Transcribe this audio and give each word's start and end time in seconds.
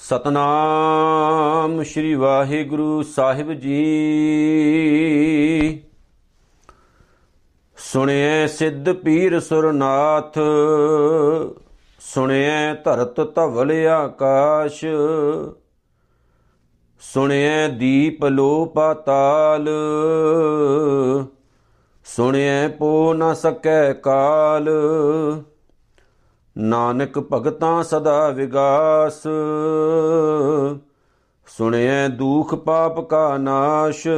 ਸਤਨਾਮ 0.00 1.82
ਸ੍ਰੀ 1.82 2.14
ਵਾਹਿਗੁਰੂ 2.14 3.02
ਸਾਹਿਬ 3.02 3.52
ਜੀ। 3.52 3.78
ਸੁਣਿਐ 7.78 8.46
ਸਿੱਧ 8.46 8.92
ਪੀਰ 8.92 9.40
ਸੁਰਨਾਥ, 9.40 10.38
ਸੁਣਿਐ 12.00 12.74
ਧਰਤ 12.74 13.20
ਧਵਲ 13.34 13.72
ਆਕਾਸ਼, 13.86 14.84
ਸੁਣਿਐ 17.02 17.68
ਦੀਪ 17.68 18.24
ਲੋ 18.24 18.64
ਪਾਤਾਲ 18.64 19.68
ਸੁਣਿਐ 22.06 22.68
ਪੋ 22.68 23.14
ਨ 23.14 23.34
ਸਕੈ 23.34 23.92
ਕਾਲ 23.92 24.68
ਨਾਨਕ 26.58 27.18
ਭਗਤਾਂ 27.18 27.82
ਸਦਾ 27.82 28.28
ਵਿਗਾਸ। 28.28 29.22
ਸੁਣਿਐ 31.46 32.08
ਦੁਖ 32.08 32.54
ਪਾਪ 32.54 33.00
ਕਾ 33.00 33.36
ਨਾਸ਼। 33.36 34.08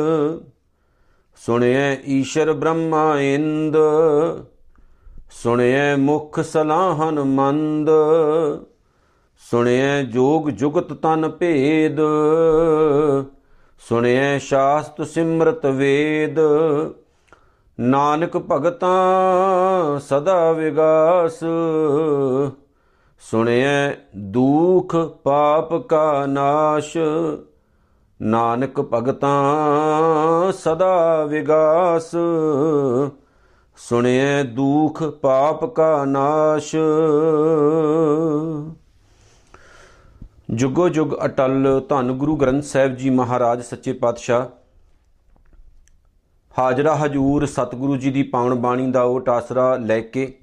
ਸੁਣਿਐ 1.46 1.96
ਈਸ਼ਰ 2.06 2.52
ਬ੍ਰਹਮਾ 2.52 3.20
ਇੰਦ। 3.20 3.76
ਸੁਣਿਐ 5.30 5.96
ਮੁਖ 5.96 6.40
ਸਲਾਹਨ 6.40 7.24
ਮੰਦ। 7.24 7.90
ਸੁਣਿਐ 9.50 10.02
ਜੋਗ 10.02 10.48
ਜੁਗਤ 10.48 10.92
ਤਨ 10.92 11.28
ਭੇਦ। 11.28 11.96
ਸੁਣਿਐ 13.88 14.38
ਸ਼ਾਸਤ 14.38 15.06
ਸਿਮਰਤ 15.06 15.66
ਵੇਦ। 15.66 16.38
ਨਾਨਕ 17.80 18.36
ਭਗਤਾਂ 18.36 19.98
ਸਦਾ 19.98 20.52
ਵਿਗਾਸ। 20.52 21.40
ਸੁਣਿਐ 23.30 23.90
ਦੁਖ 24.16 24.96
ਪਾਪ 24.96 25.74
ਕਾ 25.74 26.26
ਨਾਸ਼। 26.26 26.96
ਨਾਨਕ 28.22 28.80
ਭਗਤਾਂ 28.80 30.52
ਸਦਾ 30.52 31.24
ਵਿਗਾਸ। 31.24 32.10
ਸੁਣਿਐ 33.76 34.42
ਦੁਖ 34.42 35.02
ਪਾਪ 35.02 35.64
ਕਾ 35.64 36.04
ਨਾਸ਼। 36.04 36.76
ਜੁਗੋ 40.50 40.88
ਜੁਗ 40.88 41.08
ਅਟਲ 41.24 41.82
ਧੰਨ 41.88 42.12
ਗੁਰੂ 42.12 42.36
ਗ੍ਰੰਥ 42.36 42.62
ਸਾਹਿਬ 42.62 42.94
ਜੀ 42.94 43.10
ਮਹਾਰਾਜ, 43.10 43.62
ਸੱਚੇ 43.62 43.92
ਪਾਤਸ਼ਾਹ 43.92 44.59
ਹਾਜ਼ਰਾ 46.58 46.96
ਹਜੂਰ 46.96 47.46
ਸਤਿਗੁਰੂ 47.46 47.96
ਜੀ 47.96 48.10
ਦੀ 48.10 48.22
ਪਾਵਨ 48.22 48.54
ਬਾਣੀ 48.54 48.90
ਦਾ 48.90 49.02
ਉਹ 49.02 49.20
ਟਾਸਰਾ 49.20 49.76
ਲੈ 49.76 50.00
ਕੇ। 50.00 50.34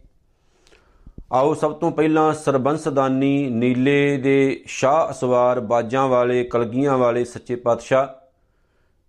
ਆਓ 1.34 1.54
ਸਭ 1.54 1.74
ਤੋਂ 1.74 1.92
ਪਹਿਲਾਂ 1.92 2.34
ਸਰਬੰਸਦਾਨੀ 2.34 3.50
ਨੀਲੇ 3.50 4.18
ਦੇ 4.18 4.64
ਸ਼ਾਹ 4.66 5.12
ਅਸਵਾਰ 5.12 5.60
ਬਾਜਾਂ 5.60 6.08
ਵਾਲੇ, 6.08 6.44
ਕਲਗੀਆਂ 6.44 6.98
ਵਾਲੇ 6.98 7.24
ਸੱਚੇ 7.26 7.56
ਪਾਤਸ਼ਾਹ, 7.56 8.08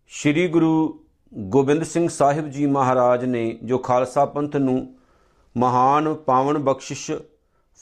ਸ੍ਰੀ 0.09 0.49
ਗੁਰੂ 0.49 1.05
ਗੋਬਿੰਦ 1.35 1.83
ਸਿੰਘ 1.83 2.09
ਸਾਹਿਬ 2.09 2.51
ਜੀ 2.51 2.67
ਮਹਾਰਾਜ 2.67 3.25
ਨੇ 3.25 3.59
ਜੋ 3.63 3.79
ਖਾਲਸਾ 3.79 4.25
ਪੰਥ 4.25 4.57
ਨੂੰ 4.57 4.95
ਮਹਾਨ 5.57 6.15
ਪਾਵਨ 6.15 6.59
ਬਖਸ਼ਿਸ਼ 6.59 7.11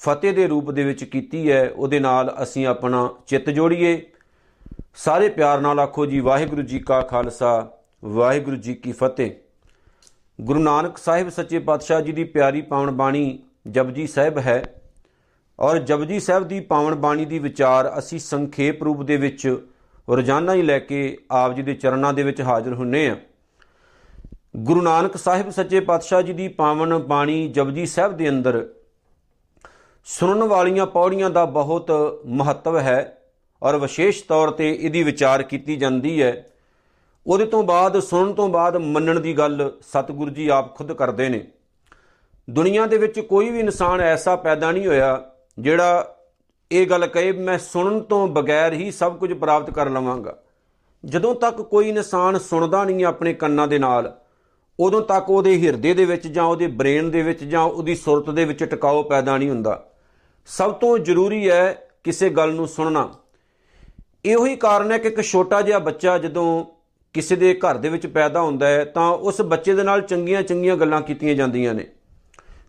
ਫਤਿਹ 0.01 0.33
ਦੇ 0.33 0.47
ਰੂਪ 0.47 0.71
ਦੇ 0.71 0.85
ਵਿੱਚ 0.85 1.05
ਕੀਤੀ 1.05 1.51
ਹੈ, 1.51 1.71
ਉਹਦੇ 1.77 2.01
ਨਾਲ 2.01 2.35
ਅਸੀਂ 2.43 2.67
ਆਪਣਾ 2.67 3.11
ਚਿੱਤ 3.27 3.51
ਜੋੜੀਏ। 3.51 4.03
ਸਾਰੇ 4.95 5.29
ਪਿਆਰ 5.29 5.61
ਨਾਲ 5.61 5.81
ਆਖੋ 5.81 6.07
ਜੀ, 6.07 6.21
ਵਾਹਿਗੁਰੂ 6.21 6.63
ਜੀ 6.63 6.79
ਕਾ 6.79 7.01
ਖਾਲਸਾ। 7.01 7.76
ਵਾਹਿਗੁਰੂ 8.05 8.57
ਜੀ 8.57 8.75
ਕੀ 8.75 8.93
ਫਤਿਹ। 8.93 9.31
ਗੁਰੂ 10.41 10.61
ਨਾਨਕ 10.61 10.99
ਸਾਹਿਬ 10.99 11.29
ਸੱਚੇ 11.29 11.59
ਪਾਤਸ਼ਾਹ 11.59 12.01
ਜੀ 12.01 12.13
ਦੀ 12.13 12.25
ਪਿਆਰੀ 12.25 12.63
ਪਾਵਨ 12.63 12.91
ਬਾਣੀ 12.91 13.39
ਜਪਜੀ 13.71 14.07
ਸਾਹਿਬ 14.07 14.39
ਹੈ 14.39 14.63
ਔਰ 15.61 15.79
ਜਪਜੀ 15.79 16.21
ਸਾਹਿਬ 16.21 16.49
ਦੀ 16.49 16.61
ਪਾਵਨ 16.61 16.95
ਬਾਣੀ 16.95 17.25
ਦੀ 17.25 17.39
ਵਿਚਾਰ 17.39 17.99
ਅਸੀਂ 17.99 18.19
ਸੰਖੇਪ 18.19 18.83
ਰੂਪ 18.83 19.03
ਦੇ 19.03 19.17
ਵਿੱਚ 19.17 19.47
ਰੋਜ਼ਾਨਾ 20.09 20.55
ਹੀ 20.55 20.63
ਲੈ 20.63 20.79
ਕੇ 20.79 21.19
ਆਪ 21.31 21.55
ਜੀ 21.55 21.63
ਦੇ 21.63 21.75
ਚਰਨਾਂ 21.75 22.13
ਦੇ 22.13 22.23
ਵਿੱਚ 22.23 22.41
ਹਾਜ਼ਰ 22.41 22.75
ਹੁੰਨੇ 22.75 23.09
ਆ। 23.09 23.17
ਗੁਰੂ 24.57 24.83
ਨਾਨਕ 24.83 25.17
ਸਾਹਿਬ 25.17 25.51
ਸੱਚੇ 25.51 25.81
ਪਾਤਸ਼ਾਹ 25.81 26.23
ਜੀ 26.23 26.33
ਦੀ 26.33 26.49
ਪਾਵਨ 26.49 26.99
ਬਾਣੀ 26.99 27.49
ਜਪਜੀ 27.49 27.87
ਸਾਹਿਬ 27.87 28.17
ਦੇ 28.17 28.29
ਅੰਦਰ 28.29 28.69
ਸੁਣਨ 30.05 30.45
ਵਾਲੀਆਂ 30.45 30.87
ਪੌੜੀਆਂ 30.87 31.31
ਦਾ 31.31 31.45
ਬਹੁਤ 31.45 31.91
ਮਹੱਤਵ 32.27 32.79
ਹੈ 32.79 33.19
ਔਰ 33.63 33.77
ਵਿਸ਼ੇਸ਼ 33.77 34.25
ਤੌਰ 34.25 34.51
ਤੇ 34.51 34.79
ਇਹਦੀ 34.81 35.03
ਵਿਚਾਰ 35.03 35.43
ਕੀਤੀ 35.43 35.77
ਜਾਂਦੀ 35.77 36.23
ਹੈ। 36.23 36.47
ਉਹਦੇ 37.27 37.45
ਤੋਂ 37.45 37.63
ਬਾਅਦ, 37.63 38.01
ਸੁਣਨ 38.01 38.33
ਤੋਂ 38.33 38.49
ਬਾਅਦ 38.49 38.77
ਮੰਨਣ 38.77 39.21
ਦੀ 39.21 39.33
ਗੱਲ 39.33 39.73
ਸਤਿਗੁਰੂ 39.81 40.31
ਜੀ 40.31 40.49
ਆਪ 40.49 40.77
ਖੁਦ 40.77 40.93
ਕਰਦੇ 40.93 41.29
ਨੇ। 41.29 41.47
ਦੁਨੀਆ 42.51 42.87
ਦੇ 42.87 42.99
ਵਿੱਚ 42.99 43.21
ਕੋਈ 43.21 43.51
ਵੀ 43.51 43.61
ਇਨਸਾਨ 43.61 44.01
ਐਸਾ 44.01 44.37
ਪੈਦਾ 44.37 44.73
ਨਹੀਂ 44.73 44.87
ਹੋਇਆ 44.87 45.31
ਜਿਹੜਾ 45.59 46.17
ਇਹ 46.73 46.87
ਗੱਲ 46.87 47.07
ਕਹੇ, 47.07 47.33
ਮੈਂ 47.33 47.59
ਸੁਣਨ 47.59 48.01
ਤੋਂ 48.01 48.29
ਬਗੈਰ 48.29 48.73
ਹੀ 48.73 48.91
ਸਭ 48.91 49.17
ਕੁਝ 49.17 49.33
ਪ੍ਰਾਪਤ 49.33 49.71
ਕਰ 49.71 49.91
ਲਵਾਂਗਾ। 49.91 50.37
ਜਦੋਂ 51.05 51.35
ਤੱਕ 51.35 51.57
ਕੋਈ 51.57 51.89
ਇਨਸਾਨ 51.89 52.39
ਸੁਣਦਾ 52.39 52.85
ਨਹੀਂ 52.85 53.05
ਆਪਣੇ 53.05 53.35
ਕੰਨਾਂ 53.35 53.69
ਦੇ 53.69 53.79
ਨਾਲ, 53.79 54.19
ਉਦੋਂ 54.81 55.01
ਤੱਕ 55.01 55.31
ਉਹਦੇ 55.31 55.67
ਹਿਰਦੇ 55.67 55.95
ਦੇ 55.95 56.05
ਵਿੱਚ 56.05 56.29
ਜਾਂ 56.29 56.45
ਉਹਦੇ 56.45 56.67
ਬ੍ਰੇਨ 56.67 57.11
ਦੇ 57.11 57.23
ਵਿੱਚ 57.23 57.45
ਜਾਂ 57.45 57.63
ਉਹਦੀ 57.63 57.95
ਸੁਰਤ 57.95 58.31
ਦੇ 58.31 58.45
ਵਿੱਚ 58.45 58.65
ਟਿਕਾਓ 58.65 59.03
ਪੈਦਾ 59.03 59.37
ਨਹੀਂ 59.37 59.51
ਹੁੰਦਾ। 59.51 59.91
ਸਭ 60.47 60.73
ਤੋਂ 60.73 60.99
ਜ਼ਰੂਰੀ 60.99 61.51
ਹੈ 61.51 61.89
ਕਿਸੇ 62.05 62.31
ਗੱਲ 62.31 62.53
ਨੂੰ 62.53 62.69
ਸੁਣਨਾ। 62.69 63.15
ਇਹੋ 64.25 64.47
ਹੀ 64.47 64.57
ਕਾਰਨ 64.57 64.93
ਹੈ 64.93 64.99
ਕਿ 64.99 65.09
ਇੱਕ 65.09 65.21
ਛੋਟਾ 65.21 65.63
ਜਿਹਾ 65.63 65.79
ਬੱਚਾ 65.79 66.19
ਜਦੋਂ 66.19 66.65
ਕਿਸੇ 67.17 67.37
ਦੇ 67.37 67.55
ਘਰ 67.55 67.77
ਦੇ 67.77 67.89
ਵਿੱਚ 67.89 68.07
ਪੈਦਾ 68.07 68.41
ਹੁੰਦਾ 68.41 68.67
ਹੈ, 68.67 68.85
ਤਾਂ 68.85 69.11
ਉਸ 69.11 69.41
ਬੱਚੇ 69.41 69.75
ਦੇ 69.75 69.83
ਨਾਲ 69.83 70.01
ਚੰਗੀਆਂ 70.01 70.43
ਚੰਗੀਆਂ 70.43 70.77
ਗੱਲਾਂ 70.77 71.01
ਕੀਤੀਆਂ 71.01 71.35
ਜਾਂਦੀਆਂ 71.35 71.75
ਨੇ। 71.75 71.87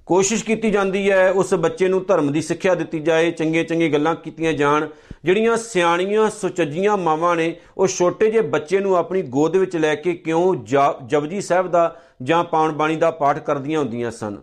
ਕੋਸ਼ਿਸ਼ 0.06 0.44
ਕੀਤੀ 0.46 0.70
ਜਾਂਦੀ 0.72 1.12
ਹੈ 1.12 1.32
ਉਸ 1.32 1.54
ਬੱਚੇ 1.54 1.88
ਨੂੰ 1.88 2.06
ਧਰਮ 2.06 2.32
ਦੀ 2.32 2.42
ਸਿੱਖਿਆ 2.42 2.76
ਦਿੱਤੀ 2.76 3.00
ਜਾਏ, 3.00 3.32
ਚੰਗੀਆਂ 3.32 3.64
ਚੰਗੀਆਂ 3.64 3.90
ਗੱਲਾਂ 3.90 4.16
ਕੀਤੀਆਂ 4.16 4.54
ਜਾਣ। 4.54 4.88
ਜਿਹੜੀਆਂ 5.24 5.58
ਸਿਆਣੀਆਂ, 5.58 6.30
ਸੁਚੱਜੀਆਂ 6.30 6.98
ਮਾਵਾਂ 6.98 7.36
ਨੇ, 7.36 7.56
ਉਹ 7.78 7.88
ਛੋਟੇ 7.88 8.32
ਜਿਹੇ 8.32 8.42
ਬੱਚੇ 8.42 8.80
ਨੂੰ 8.80 8.96
ਆਪਣੀ 8.98 9.22
ਗੋਦ 9.22 9.56
ਵਿੱਚ 9.56 9.76
ਲੈ 9.78 9.96
ਕੇ 9.96 10.14
ਕਿਉਂ 10.14 10.56
ਜਪਜੀ 11.08 11.42
ਸਾਹਿਬ 11.42 11.68
ਦਾ 11.68 12.02
ਜਾਂ 12.24 12.44
ਪਾਉਣ 12.44 12.72
ਬਾਣੀ 12.72 12.96
ਦਾ 12.96 13.12
ਪਾਠ 13.12 13.40
ਕਰਦੀਆਂ 13.40 13.80
ਹੁੰਦੀਆਂ 13.80 14.12
ਸਨ? 14.12 14.38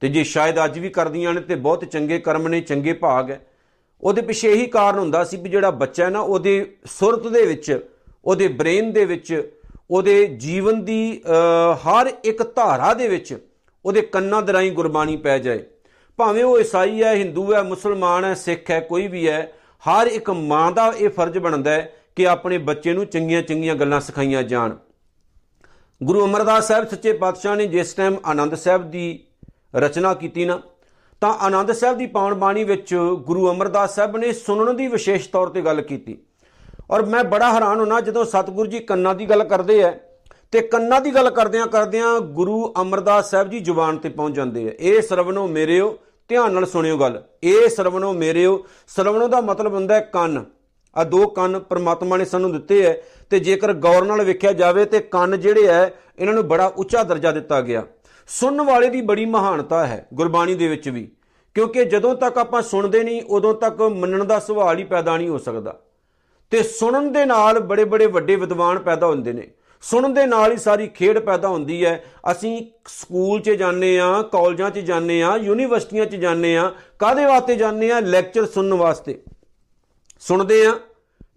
ਤੇ 0.00 0.08
ਜੇ 0.08 0.24
ਸ਼ਾਇਦ 0.24 0.64
ਅੱਜ 0.64 0.78
ਵੀ 0.78 0.88
ਕਰਦੀਆਂ 0.88 1.34
ਨੇ, 1.34 1.40
ਤੇ 1.40 1.54
ਬਹੁਤ 1.54 1.84
ਚੰਗੇ 1.84 2.18
ਕਰਮ 2.18 2.48
ਨੇ, 2.48 2.60
ਚੰਗੇ 2.60 2.92
ਭਾਗ 2.92 3.30
ਹੈ। 3.30 3.40
ਉਹਦੇ 4.00 4.22
ਪਿੱਛੇ 4.22 4.52
ਇਹੀ 4.52 4.66
ਕਾਰਨ 4.66 4.98
ਹੁੰਦਾ 4.98 5.24
ਸੀ 5.24 5.36
ਵੀ 5.36 5.50
ਜਿਹੜਾ 5.50 5.70
ਬੱਚਾ 5.70 6.04
ਹੈ 6.04 6.10
ਨਾ, 6.10 6.20
ਉਹਦੇ 6.20 6.76
ਸੁਰਤ 6.84 7.28
ਦੇ 7.28 7.46
ਵਿੱਚ 7.46 7.86
ਉਹਦੇ 8.24 8.48
ਬ੍ਰੇਨ 8.48 8.92
ਦੇ 8.92 9.04
ਵਿੱਚ, 9.04 9.50
ਉਹਦੇ 9.90 10.26
ਜੀਵਨ 10.26 10.84
ਦੀ 10.84 11.22
ਹਰ 11.84 12.10
ਇੱਕ 12.24 12.42
ਧਾਰਾ 12.54 12.92
ਦੇ 12.94 13.08
ਵਿੱਚ 13.08 13.36
ਉਹਦੇ 13.84 14.00
ਕੰਨਾਂ 14.02 14.40
ਦਰਾਈ 14.42 14.70
ਗੁਰਬਾਣੀ 14.70 15.16
ਪੈ 15.16 15.38
ਜਾਏ। 15.38 15.62
ਭਾਵੇਂ 16.18 16.44
ਉਹ 16.44 16.58
ਈਸਾਈ 16.60 17.02
ਹੈ, 17.02 17.14
ਹਿੰਦੂ 17.14 17.52
ਹੈ, 17.54 17.62
ਮੁਸਲਮਾਨ 17.62 18.24
ਹੈ, 18.24 18.34
ਸਿੱਖ 18.34 18.70
ਹੈ, 18.70 18.80
ਕੋਈ 18.80 19.06
ਵੀ 19.08 19.28
ਹੈ, 19.28 19.52
ਹਰ 19.84 20.06
ਇੱਕ 20.06 20.30
ਮਾਂ 20.30 20.70
ਦਾ 20.72 20.92
ਇਹ 20.98 21.10
ਫਰਜ਼ 21.10 21.38
ਬਣਦਾ 21.38 21.70
ਹੈ 21.70 21.92
ਕਿ 22.16 22.26
ਆਪਣੇ 22.28 22.58
ਬੱਚੇ 22.58 22.92
ਨੂੰ 22.92 23.06
ਚੰਗੀਆਂ 23.06 23.42
ਚੰਗੀਆਂ 23.42 23.74
ਗੱਲਾਂ 23.74 24.00
ਸਿਖਾਈਆਂ 24.00 24.42
ਜਾਣ। 24.42 24.76
ਗੁਰੂ 26.00 26.24
ਅਮਰਦਾਸ 26.24 26.68
ਸਾਹਿਬ 26.68 26.88
ਸੱਚੇ 26.88 27.12
ਪਾਤਸ਼ਾਹ 27.12 27.56
ਨੇ 27.56 27.66
ਜਿਸ 27.66 27.94
ਟਾਈਮ 27.94 28.16
ਆਨੰਦ 28.24 28.54
ਸਾਹਿਬ 28.54 28.90
ਦੀ 28.90 29.24
ਰਚਨਾ 29.76 30.14
ਕੀਤੀ 30.14 30.44
ਨਾ, 30.44 30.60
ਤਾਂ 31.22 31.32
ਆਨੰਦ 31.36 31.72
ਸਾਹਿਬ 31.72 31.98
ਦੀ 31.98 32.06
ਪਾਵਨ 32.06 32.34
ਬਾਣੀ 32.34 32.64
ਵਿੱਚ 32.64 32.94
ਗੁਰੂ 33.24 33.50
ਅਮਰਦਾਸ 33.50 33.94
ਸਾਹਿਬ 33.94 34.16
ਨੇ 34.16 34.32
ਸੁਣਨ 34.32 34.76
ਦੀ 34.76 34.86
ਵਿਸ਼ੇਸ਼ 34.86 35.28
ਤੌਰ 35.28 35.48
ਤੇ 35.48 35.62
ਗੱਲ 35.62 35.80
ਕੀਤੀ। 35.82 36.18
ਔਰ 36.90 37.04
ਮੈਂ 37.04 37.24
ਬੜਾ 37.24 37.52
ਹੈਰਾਨ 37.52 37.80
ਹੁਣਾ 37.80 38.00
ਜਦੋਂ 38.00 38.24
ਸਤਿਗੁਰੂ 38.24 38.70
ਜੀ 38.70 38.78
ਕੰਨਾਂ 38.78 39.14
ਦੀ 39.14 39.26
ਗੱਲ 39.26 39.44
ਕਰਦੇ 39.44 39.82
ਆ 39.82 39.94
ਤੇ 40.52 40.60
ਕੰਨਾਂ 40.60 41.00
ਦੀ 41.00 41.14
ਗੱਲ 41.14 41.30
ਕਰਦਿਆਂ 41.30 41.66
ਕਰਦਿਆਂ 41.66 42.20
ਗੁਰੂ 42.20 42.74
ਅਮਰਦਾਸ 42.80 43.30
ਸਾਹਿਬ 43.30 43.50
ਜੀ 43.50 43.60
ਜ਼ੁਬਾਨ 43.60 43.96
ਤੇ 43.96 44.08
ਪਹੁੰਚ 44.08 44.36
ਜਾਂਦੇ 44.36 44.68
ਆ। 44.68 44.72
ਇਹ 44.80 45.02
ਸਰਵਨੋ 45.02 45.46
ਮੇਰਿਓ, 45.46 45.98
ਧਿਆਨ 46.28 46.52
ਨਾਲ 46.52 46.66
ਸੁਣਿਓ 46.66 46.96
ਗੱਲ। 46.96 47.22
ਇਹ 47.42 47.68
ਸਰਵਨੋ 47.68 48.12
ਮੇਰਿਓ 48.12 48.64
ਸਰਵਨੋ 48.88 49.28
ਦਾ 49.28 49.40
ਮਤਲਬ 49.40 49.74
ਹੁੰਦਾ 49.74 49.94
ਹੈ 49.94 50.00
ਕੰਨ। 50.00 50.44
ਆ 50.96 51.04
ਦੋ 51.04 51.26
ਕੰਨ 51.26 51.58
ਪ੍ਰਮਾਤਮਾ 51.58 52.16
ਨੇ 52.16 52.24
ਸਾਨੂੰ 52.24 52.52
ਦਿੱਤੇ 52.52 52.82
ਐ 52.86 52.92
ਤੇ 53.30 53.40
ਜੇਕਰ 53.40 53.72
ਗੌਰ 53.72 54.04
ਨਾਲ 54.04 54.24
ਵੇਖਿਆ 54.24 54.52
ਜਾਵੇ 54.52 54.84
ਤੇ 54.84 55.00
ਕੰਨ 55.00 55.40
ਜਿਹੜੇ 55.40 55.66
ਐ, 55.66 55.86
ਇਹਨਾਂ 56.18 56.34
ਨੂੰ 56.34 56.48
ਬੜਾ 56.48 56.66
ਉੱਚਾ 56.66 57.02
ਦਰਜਾ 57.02 57.32
ਦਿੱਤਾ 57.32 57.60
ਗਿਆ। 57.60 57.82
ਸੁਣਨ 58.28 58.62
ਵਾਲੇ 58.62 58.88
ਦੀ 58.88 59.00
ਬੜੀ 59.00 59.24
ਮਹਾਨਤਾ 59.24 59.86
ਹੈ, 59.86 60.06
ਗੁਰਬਾਣੀ 60.14 60.54
ਦੇ 60.54 60.68
ਵਿੱਚ 60.68 60.88
ਵੀ। 60.88 61.12
ਕਿਉਂਕਿ 61.54 61.84
ਜਦੋਂ 61.84 62.14
ਤੱਕ 62.14 62.38
ਆਪਾਂ 62.38 62.62
ਸੁਣਦੇ 62.62 63.02
ਨਹੀਂ, 63.02 63.22
ਉਦੋਂ 63.22 63.54
ਤੱਕ 63.54 63.82
ਮੰਨਣ 63.82 64.24
ਦਾ 64.24 64.38
ਸਵਾਲ 64.38 64.78
ਹੀ 64.78 64.84
ਪੈਦਾ 64.84 65.16
ਨਹੀਂ 65.16 65.28
ਹੋ 65.28 65.38
ਸਕਦਾ। 65.38 65.80
ਤੇ 66.50 66.62
ਸੁਣਨ 66.62 67.12
ਦੇ 67.12 67.24
ਨਾਲ 67.24 67.60
ਬੜੇ 67.60 67.84
ਬੜੇ 67.84 68.06
ਵੱਡੇ 68.06 68.36
ਵਿਦਵਾਨ 68.36 68.78
ਪੈਦਾ 68.78 69.06
ਹੁੰਦੇ 69.06 69.32
ਨੇ। 69.32 69.48
ਸੁਣਨ 69.82 70.14
ਦੇ 70.14 70.26
ਨਾਲ 70.26 70.52
ਹੀ 70.52 70.56
ਸਾਰੀ 70.56 70.86
ਖੇਡ 70.86 71.18
ਪੈਦਾ 71.18 71.48
ਹੁੰਦੀ 71.48 71.84
ਹੈ। 71.84 72.04
ਅਸੀਂ 72.32 72.66
ਸਕੂਲ 72.86 73.40
'ਚ 73.40 73.50
ਜਾਂਦੇ 73.50 73.98
ਆ 74.00 74.22
ਕਾਲਜਾਂ 74.22 74.70
'ਚ 74.70 74.78
ਜਾਂਦੇ 74.78 75.22
ਆ 75.22 75.36
ਯੂਨੀਵਰਸਿਟੀਆਂ 75.36 76.06
'ਚ 76.06 76.16
ਜਾਂਦੇ 76.16 76.56
ਆ 76.56 76.72
ਕਾਦੇ 76.98 77.24
ਵਾਸਤੇ 77.24 77.56
ਜਾਂਦੇ 77.56 77.90
ਆ 77.92 78.00
ਲੈਕਚਰ 78.00 78.46
ਸੁਣਨ 78.46 78.74
ਵਾਸਤੇ। 78.74 79.18
ਸੁਣਦੇ 80.20 80.66
ਆ 80.66 80.74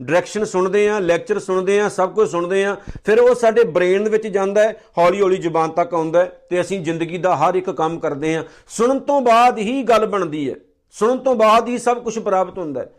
ਡਾਇਰੈਕਸ਼ਨ 0.02 0.46
ਸੁਣਦੇ 0.46 0.88
ਆ 0.90 1.00
ਲੈਕਚਰ 1.00 1.40
ਸੁਣਦੇ 1.40 1.80
ਆ 1.80 1.90
ਸਭ 1.90 2.14
ਕੁਝ 2.14 2.30
ਸੁਣਦੇ 2.30 2.64
ਆ 2.66 2.76
ਫਿਰ 3.06 3.20
ਉਹ 3.20 3.36
ਸਾਡੇ 3.36 3.64
ਬ੍ਰੇਨ 3.64 4.04
ਦੇ 4.04 4.10
ਵਿੱਚ 4.10 4.28
ਜਾਂਦਾ 4.28 4.64
ਹੈ 4.64 4.84
ਹੌਲੀ 4.98 5.22
ਹੌਲੀ 5.22 5.38
ਜ਼ੁਬਾਨ 5.38 5.70
ਤੱਕ 5.70 5.94
ਆਉਂਦਾ 5.94 6.24
ਤੇ 6.50 6.62
ਅਸੀਂ 6.62 6.80
ਜ਼ਿੰਦਗੀ 6.80 7.18
ਦਾ 7.18 7.36
ਹਰ 7.36 7.56
ਇੱਕ 7.56 7.70
ਕੰਮ 7.70 8.00
ਕਰਦੇ 8.00 8.36
ਆ 8.36 8.44
ਸੁਣਨ 8.68 9.00
ਤੋਂ 9.00 9.22
ਬਾਅਦ 9.22 9.58
ਹੀ 9.58 9.84
ਗੱਲ 9.84 10.06
ਬਣਦੀ 10.06 10.50
ਹੈ। 10.50 10.56
ਸੁਣਨ 10.92 11.18
ਤੋਂ 11.18 11.36
ਬਾਅਦ 11.36 11.68
ਹੀ 11.68 11.78
ਸਭ 11.78 12.04
ਕੁਝ 12.04 12.20
ਪ੍ਰਾਪਤ 12.20 12.58
ਹੁੰਦਾ 12.58 12.82
ਹੈ। 12.82 12.92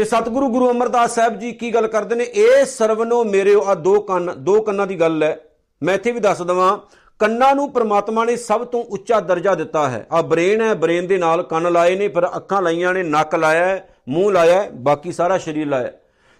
ਤੇ 0.00 0.04
ਸਤਿਗੁਰੂ 0.04 0.48
ਗੁਰੂ 0.48 0.70
ਅਮਰਦਾਸ 0.70 1.14
ਸਾਹਿਬ 1.14 1.38
ਜੀ 1.38 1.52
ਕੀ 1.52 1.72
ਗੱਲ 1.74 1.86
ਕਰਦੇ 1.86 2.14
ਨੇ? 2.14 2.24
ਇਹ 2.24 2.64
ਸਰਵਨੋ 2.64 3.24
ਮੇਰੇ 3.24 3.54
ਆ 3.66 3.74
ਦੋ 3.74 4.00
ਕੰਨ, 4.00 4.32
ਦੋ 4.36 4.62
ਕੰਨਾਂ 4.62 4.86
ਦੀ 4.86 5.00
ਗੱਲ 5.00 5.22
ਹੈ। 5.22 5.40
ਮੈਂ 5.82 5.94
ਇੱਥੇ 5.94 6.12
ਵੀ 6.12 6.20
ਦੱਸ 6.20 6.40
ਦਵਾਂ, 6.42 6.78
ਕੰਨਾਂ 7.18 7.54
ਨੂੰ 7.54 7.70
ਪ੍ਰਮਾਤਮਾ 7.72 8.24
ਨੇ 8.24 8.36
ਸਭ 8.36 8.64
ਤੋਂ 8.64 8.84
ਉੱਚਾ 8.84 9.20
ਦਰਜਾ 9.20 9.54
ਦਿੱਤਾ 9.54 9.88
ਹੈ। 9.88 10.06
ਆ 10.12 10.22
ਬ੍ਰੇਨ 10.22 10.60
ਹੈ, 10.60 10.72
ਬ੍ਰੇਨ 10.74 11.06
ਦੇ 11.06 11.18
ਨਾਲ 11.18 11.42
ਕੰਨ 11.42 11.72
ਲਾਏ 11.72 11.96
ਨੇ, 11.96 12.08
ਫਿਰ 12.08 12.26
ਅੱਖਾਂ 12.36 12.62
ਲਾਈਆਂ 12.62 12.94
ਨੇ, 12.94 13.02
ਨੱਕ 13.02 13.34
ਲਾਇਆ 13.34 13.78
ਮੂੰਹ 14.08 14.32
ਲਾਇਆ 14.32 14.64
ਬਾਕੀ 14.72 15.12
ਸਾਰਾ 15.12 15.38
ਸਰੀਰ 15.38 15.66
ਲਾਇਆ 15.66 15.92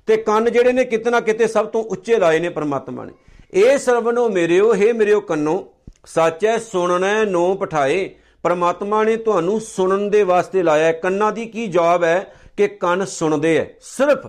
ਤੇ 0.06 0.16
ਕੰਨ 0.16 0.52
ਜਿਹੜੇ 0.52 0.72
ਨੇ 0.72 0.84
ਕਿਤਨਾ 0.84 1.20
ਕਿਤੇ 1.20 1.46
ਸਭ 1.46 1.66
ਤੋਂ 1.66 1.84
ਉੱਚੇ 1.84 2.16
ਲਾਏ 2.16 2.38
ਨੇ 2.38 2.48
ਪ੍ਰਮਾਤਮਾ 2.48 3.04
ਨੇ। 3.04 3.12
ਇਹ 3.54 3.78
ਸਰਵਨੋ 3.78 4.28
ਮੇਰਿਓ 4.28 4.74
हे 4.74 4.94
ਮੇਰਿਓ 4.94 5.20
ਕੰਨੋ, 5.20 5.72
ਸੱਚੈ 6.06 6.58
ਸੁਣਨੈ 6.58 7.24
ਨੋ 7.24 7.54
ਪਠਾਏ। 7.54 8.10
ਪ੍ਰਮਾਤਮਾ 8.42 9.04
ਨੇ 9.04 9.16
ਤੁਹਾਨੂੰ 9.16 9.60
ਸੁਣਨ 9.60 10.10
ਦੇ 10.10 10.22
ਵਾਸਤੇ 10.22 10.62
ਲਾਇਆ 10.62 10.92
ਕੰਨਾਂ 10.92 11.32
ਦੀ 11.32 11.46
ਕੀ 11.46 11.66
ਜਵਾਬ 11.66 12.04
ਹੈ? 12.04 12.32
ਕਿ 12.60 12.68
ਕੰਨ 12.68 13.04
ਸੁਣਦੇ 13.04 13.56
ਐ। 13.58 13.64
ਸਿਰਫ 13.80 14.26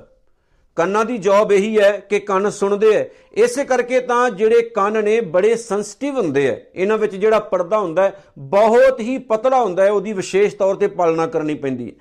ਕੰਨਾਂ 0.75 1.05
ਦੀ 1.05 1.17
ਜੌਬ 1.17 1.51
ਇਹੀ 1.51 1.79
ਹੈ 1.79 1.91
ਕਿ 2.09 2.19
ਕੰਨ 2.19 2.49
ਸੁਣਦੇ 2.49 2.91
ਐ। 2.95 3.03
ਇਸੇ 3.33 3.63
ਕਰਕੇ 3.63 3.99
ਤਾਂ 3.99 4.29
ਜਿਹੜੇ 4.29 4.61
ਕੰਨ 4.61 5.03
ਨੇ 5.03 5.19
ਬੜੇ 5.21 5.55
ਸੈਂਸਿਟਿਵ 5.55 6.17
ਹੁੰਦੇ 6.17 6.45
ਐ। 6.47 6.55
ਇਹਨਾਂ 6.75 6.97
ਵਿੱਚ 6.97 7.15
ਜਿਹੜਾ 7.15 7.39
ਪਰਦਾ 7.39 7.79
ਹੁੰਦਾ 7.79 8.03
ਹੈ 8.03 8.23
ਬਹੁਤ 8.37 8.99
ਹੀ 8.99 9.17
ਪਤਲਾ 9.17 9.61
ਹੁੰਦਾ 9.61 9.83
ਹੈ 9.83 9.91
ਉਹਦੀ 9.91 10.13
ਵਿਸ਼ੇਸ਼ 10.13 10.55
ਤੌਰ 10.55 10.75
ਤੇ 10.75 10.87
ਪਾਲਣਾ 10.87 11.27
ਕਰਨੀ 11.27 11.53
ਪੈਂਦੀ 11.53 11.87
ਹੈ 11.87 11.93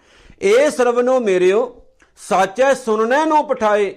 ਇਹ 0.43 0.71
ਸਰਵਨੋ 0.71 1.19
ਮੇਰਿਓ, 1.21 1.85
ਸੱਚੈ 2.29 2.75
ਸੁਣਨੈ 2.75 3.25
ਨੂੰ 3.27 3.47
ਪਠਾਏ, 3.49 3.95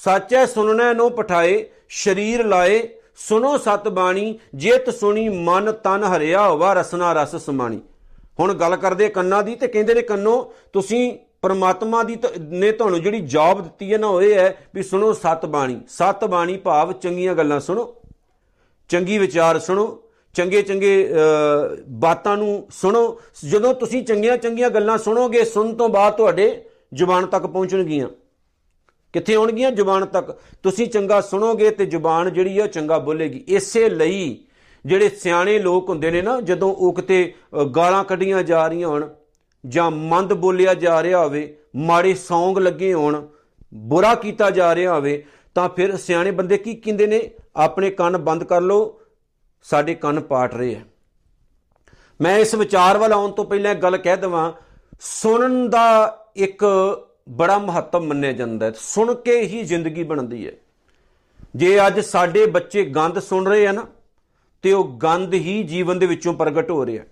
ਸੱਚੈ 0.00 0.44
ਸੁਣਨੈ 0.46 0.92
ਨੂੰ 0.94 1.10
ਪਠਾਏ, 1.10 1.64
ਸ਼ਰੀਰ 1.88 2.44
ਲਾਏ 2.44 2.88
ਸੁਨੋ 3.16 3.56
ਸਤ 3.58 3.88
ਬਾਣੀ 3.88 4.38
ਜੇਤ 4.54 4.90
ਸੁਣੀ 4.90 5.28
ਮਨ 5.28 5.72
ਤਨ 5.72 6.04
ਹਰਿਆ 6.04 6.48
ਹੋਵਾ 6.48 6.72
ਰਸਨਾ 6.72 7.12
ਰਸ 7.12 7.36
ਸਮਾਣੀ। 7.36 7.80
ਹੁਣ 8.42 8.54
ਗੱਲ 8.54 8.76
ਕਰਦੇ 8.76 9.08
ਕੰਨਾਂ 9.08 9.42
ਦੀ 9.42 9.54
ਤੇ 9.54 9.68
ਕਹਿੰਦੇ 9.68 9.94
ਨੇ 9.94 10.02
ਕੰਨੋ, 10.02 10.52
ਤੁਸੀਂ 10.72 11.18
ਪਰਮਾਤਮਾ 11.42 12.02
ਦੀ 12.02 12.16
ਨੇ 12.38 12.70
ਤੁਹਾਨੂੰ 12.72 13.00
ਜਿਹੜੀ 13.02 13.20
ਜੌਬ 13.20 13.62
ਦਿੱਤੀ 13.62 13.92
ਹੈ 13.92 13.98
ਨਾ, 13.98 14.06
ਉਹ 14.06 14.22
ਇਹ 14.22 14.34
ਹੈ 14.34 14.66
ਵੀ 14.74 14.82
ਸੁਣੋ 14.82 15.12
ਸਤ 15.12 15.46
ਬਾਣੀ। 15.46 15.80
ਸਤ 15.88 16.24
ਬਾਣੀ 16.24 16.56
ਭਾਵ 16.56 16.92
ਚੰਗੀਆਂ 16.92 17.34
ਗੱਲਾਂ 17.34 17.60
ਸੁਣੋ। 17.60 17.94
ਚੰਗੀ 18.88 19.18
ਵਿਚਾਰ 19.18 19.58
ਸੁਣੋ। 19.58 19.98
ਚੰਗੇ 20.34 20.62
ਚੰਗੇ 20.62 21.08
ਬਾਤਾਂ 21.88 22.36
ਨੂੰ 22.36 22.66
ਸੁਣੋ। 22.72 23.20
ਜਦੋਂ 23.50 23.72
ਤੁਸੀਂ 23.74 24.02
ਚੰਗੀਆਂ 24.04 24.36
ਚੰਗੀਆਂ 24.36 24.70
ਗੱਲਾਂ 24.70 24.98
ਸੁਣੋਗੇ 24.98 25.44
ਸੁਣ 25.44 25.74
ਤੋਂ 25.74 25.88
ਬਾਅਦ 25.88 26.12
ਤੁਹਾਡੇ 26.12 26.64
ਜ਼ੁਬਾਨ 26.94 27.26
ਤੱਕ 27.26 27.46
ਪਹੁੰਚਣਗੀਆਂ। 27.46 28.08
ਕਿੱਥੇ 29.12 29.34
ਆਉਣਗੀਆਂ? 29.34 29.70
ਜ਼ੁਬਾਨ 29.70 30.04
ਤੱਕ। 30.06 30.30
ਤੁਸੀਂ 30.62 30.86
ਚੰਗਾ 30.86 31.20
ਸੁਣੋਗੇ 31.20 31.70
ਤੇ 31.70 31.86
ਜ਼ੁਬਾਨ 31.86 32.32
ਜਿਹੜੀ 32.32 32.60
ਹੈ 32.60 32.66
ਚੰਗਾ 32.66 32.98
ਬੋਲੇਗੀ। 32.98 33.44
ਇਸੇ 33.48 33.88
ਲਈ 33.88 34.44
ਜਿਹੜੇ 34.86 35.08
ਸਿਆਣੇ 35.08 35.58
ਲੋਕ 35.58 35.88
ਹੁੰਦੇ 35.88 36.10
ਨੇ 36.10 36.22
ਨਾ, 36.22 36.40
ਜਦੋਂ 36.40 36.72
ਉਹ 36.74 36.92
ਕਿਤੇ 36.92 37.34
ਗਾਲਾਂ 37.76 38.04
ਕੱਢੀਆਂ 38.04 38.42
ਜਾ 38.42 38.66
ਰਹੀਆਂ 38.68 38.88
ਹੋਣ 38.88 39.08
ਜਾਂ 39.64 39.90
ਮੰਦ 39.90 40.32
ਬੋਲਿਆ 40.34 40.74
ਜਾ 40.74 41.02
ਰਿਹਾ 41.02 41.24
ਹੋਵੇ, 41.24 41.56
ਮਾੜੇ 41.76 42.14
ਸੌਂਗ 42.14 42.58
ਲੱਗੇ 42.58 42.92
ਹੋਣ, 42.94 43.26
ਬੁਰਾ 43.74 44.14
ਕੀਤਾ 44.14 44.50
ਜਾ 44.50 44.74
ਰਿਹਾ 44.74 44.94
ਹੋਵੇ, 44.94 45.24
ਤਾਂ 45.54 45.68
ਫਿਰ 45.68 45.96
ਸਿਆਣੇ 45.96 46.30
ਬੰਦੇ 46.30 46.56
ਕੀ 46.56 46.74
ਕਹਿੰਦੇ 46.74 47.06
ਨੇ? 47.06 47.30
ਆਪਣੇ 47.56 47.90
ਕੰਨ 47.90 48.16
ਬੰਦ 48.16 48.44
ਕਰ 48.44 48.60
ਲਓ, 48.60 49.00
ਸਾਡੇ 49.64 49.94
ਕੰਨ 49.94 50.20
ਪਾਟ 50.20 50.54
ਰਹੇ 50.54 50.74
ਆ 50.74 50.80
ਮੈਂ 52.20 52.36
ਇਸ 52.38 52.54
ਵਿਚਾਰ 52.54 52.98
ਵੱਲ 52.98 53.12
ਆਉਣ 53.12 53.30
ਤੋਂ 53.30 53.44
ਪਹਿਲਾਂ 53.44 53.70
ਇੱਕ 53.72 53.82
ਗੱਲ 53.82 53.96
ਕਹਿ 53.96 54.16
ਦਵਾਂ, 54.16 54.52
ਸੁਣਨ 55.00 55.70
ਦਾ 55.70 56.18
ਇੱਕ 56.36 56.64
ਬੜਾ 57.28 57.58
ਮਹੱਤਵ 57.58 58.02
ਮੰਨਿਆ 58.02 58.32
ਜਾਂਦਾ 58.32 58.66
ਹੈ। 58.66 58.72
ਸੁਣ 58.76 59.14
ਕੇ 59.14 59.40
ਹੀ 59.40 59.62
ਜ਼ਿੰਦਗੀ 59.62 60.02
ਬਣਦੀ 60.02 60.46
ਹੈ। 60.46 60.52
ਜੇ 61.56 61.86
ਅੱਜ 61.86 62.00
ਸਾਡੇ 62.00 62.46
ਬੱਚੇ 62.46 62.84
ਗੰਦ 62.84 63.18
ਸੁਣ 63.18 63.46
ਰਹੇ 63.46 63.66
ਆ 63.66 63.72
ਨਾ 63.72 63.86
ਤੇ 64.62 64.72
ਉਹ 64.72 64.98
ਗੰਦ 64.98 65.34
ਹੀ 65.34 65.62
ਜੀਵਨ 65.62 65.98
ਦੇ 65.98 66.06
ਵਿੱਚੋਂ 66.06 66.34
ਪ੍ਰਗਟ 66.34 66.70
ਹੋ 66.70 66.86
ਰਿਹਾ 66.86 67.04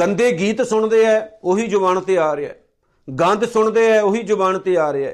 ਗੰਦੇ 0.00 0.32
ਗੀਤ 0.32 0.62
ਸੁਣਦੇ 0.62 1.06
ਆ 1.06 1.28
ਉਹੀ 1.44 1.66
ਜ਼ੁਬਾਨ 1.66 2.00
ਤੇ 2.00 2.18
ਆ 2.18 2.36
ਰਿਹਾ 2.36 2.54
ਗੰਦ 3.10 3.44
ਸੁਣਦੇ 3.44 3.98
ਆ 3.98 4.02
ਉਹੀ 4.02 4.22
ਜ਼ੁਬਾਨ 4.22 4.58
ਤੇ 4.58 4.76
ਆ 4.76 4.92
ਰਿਹਾ 4.92 5.12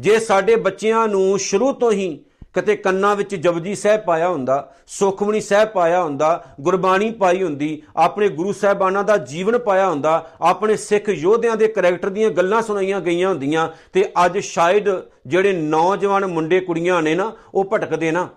ਜੇ 0.00 0.18
ਸਾਡੇ 0.18 0.56
ਬੱਚਿਆਂ 0.56 1.08
ਨੂੰ 1.08 1.38
ਸ਼ੁਰੂ 1.38 1.72
ਤੋਂ 1.72 1.92
ਹੀ 1.92 2.24
ਕਿਤੇ 2.54 2.76
ਕੰਨਾਂ 2.76 3.16
ਵਿੱਚ 3.16 3.34
ਜਪਜੀ 3.34 3.74
ਸਾਹਿਬ 3.74 4.00
ਪਾਇਆ 4.00 4.28
ਹੁੰਦਾ, 4.28 4.74
ਸੁਖਮਨੀ 4.86 5.40
ਸਾਹਿਬ 5.40 5.68
ਪਾਇਆ 5.68 6.02
ਹੁੰਦਾ, 6.02 6.44
ਗੁਰਬਾਣੀ 6.60 7.10
ਪਾਈ 7.10 7.42
ਹੁੰਦੀ, 7.42 7.82
ਆਪਣੇ 7.96 8.28
ਗੁਰੂ 8.28 8.52
ਸਾਹਿਬਾਨਾਂ 8.52 9.04
ਦਾ 9.04 9.16
ਜੀਵਨ 9.16 9.58
ਪਾਇਆ 9.58 9.90
ਹੁੰਦਾ, 9.90 10.30
ਆਪਣੇ 10.40 10.76
ਸਿੱਖ 10.76 11.08
ਯੋਧਿਆਂ 11.08 11.56
ਦੇ 11.56 11.68
ਕੈਰੈਕਟਰ 11.68 12.08
ਦੀਆਂ 12.08 12.30
ਗੱਲਾਂ 12.30 12.62
ਸੁਣਾਈਆਂ 12.62 13.00
ਗਈਆਂ 13.00 13.28
ਹੁੰਦੀਆਂ, 13.28 13.68
ਤੇ 13.92 14.12
ਅੱਜ 14.24 14.38
ਸ਼ਾਇਦ 14.38 14.88
ਜਿਹੜੇ 15.26 15.52
ਨੌਜਵਾਨ 15.52 16.26
ਮੁੰਡੇ 16.26 16.60
ਕੁੜੀਆਂ 16.60 17.02
ਨੇ 17.02 17.14
ਨਾ, 17.14 17.32
ਉਹ 17.54 17.64
ਭਟਕਦੇ 17.64 18.10
ਨਾ। 18.10 18.28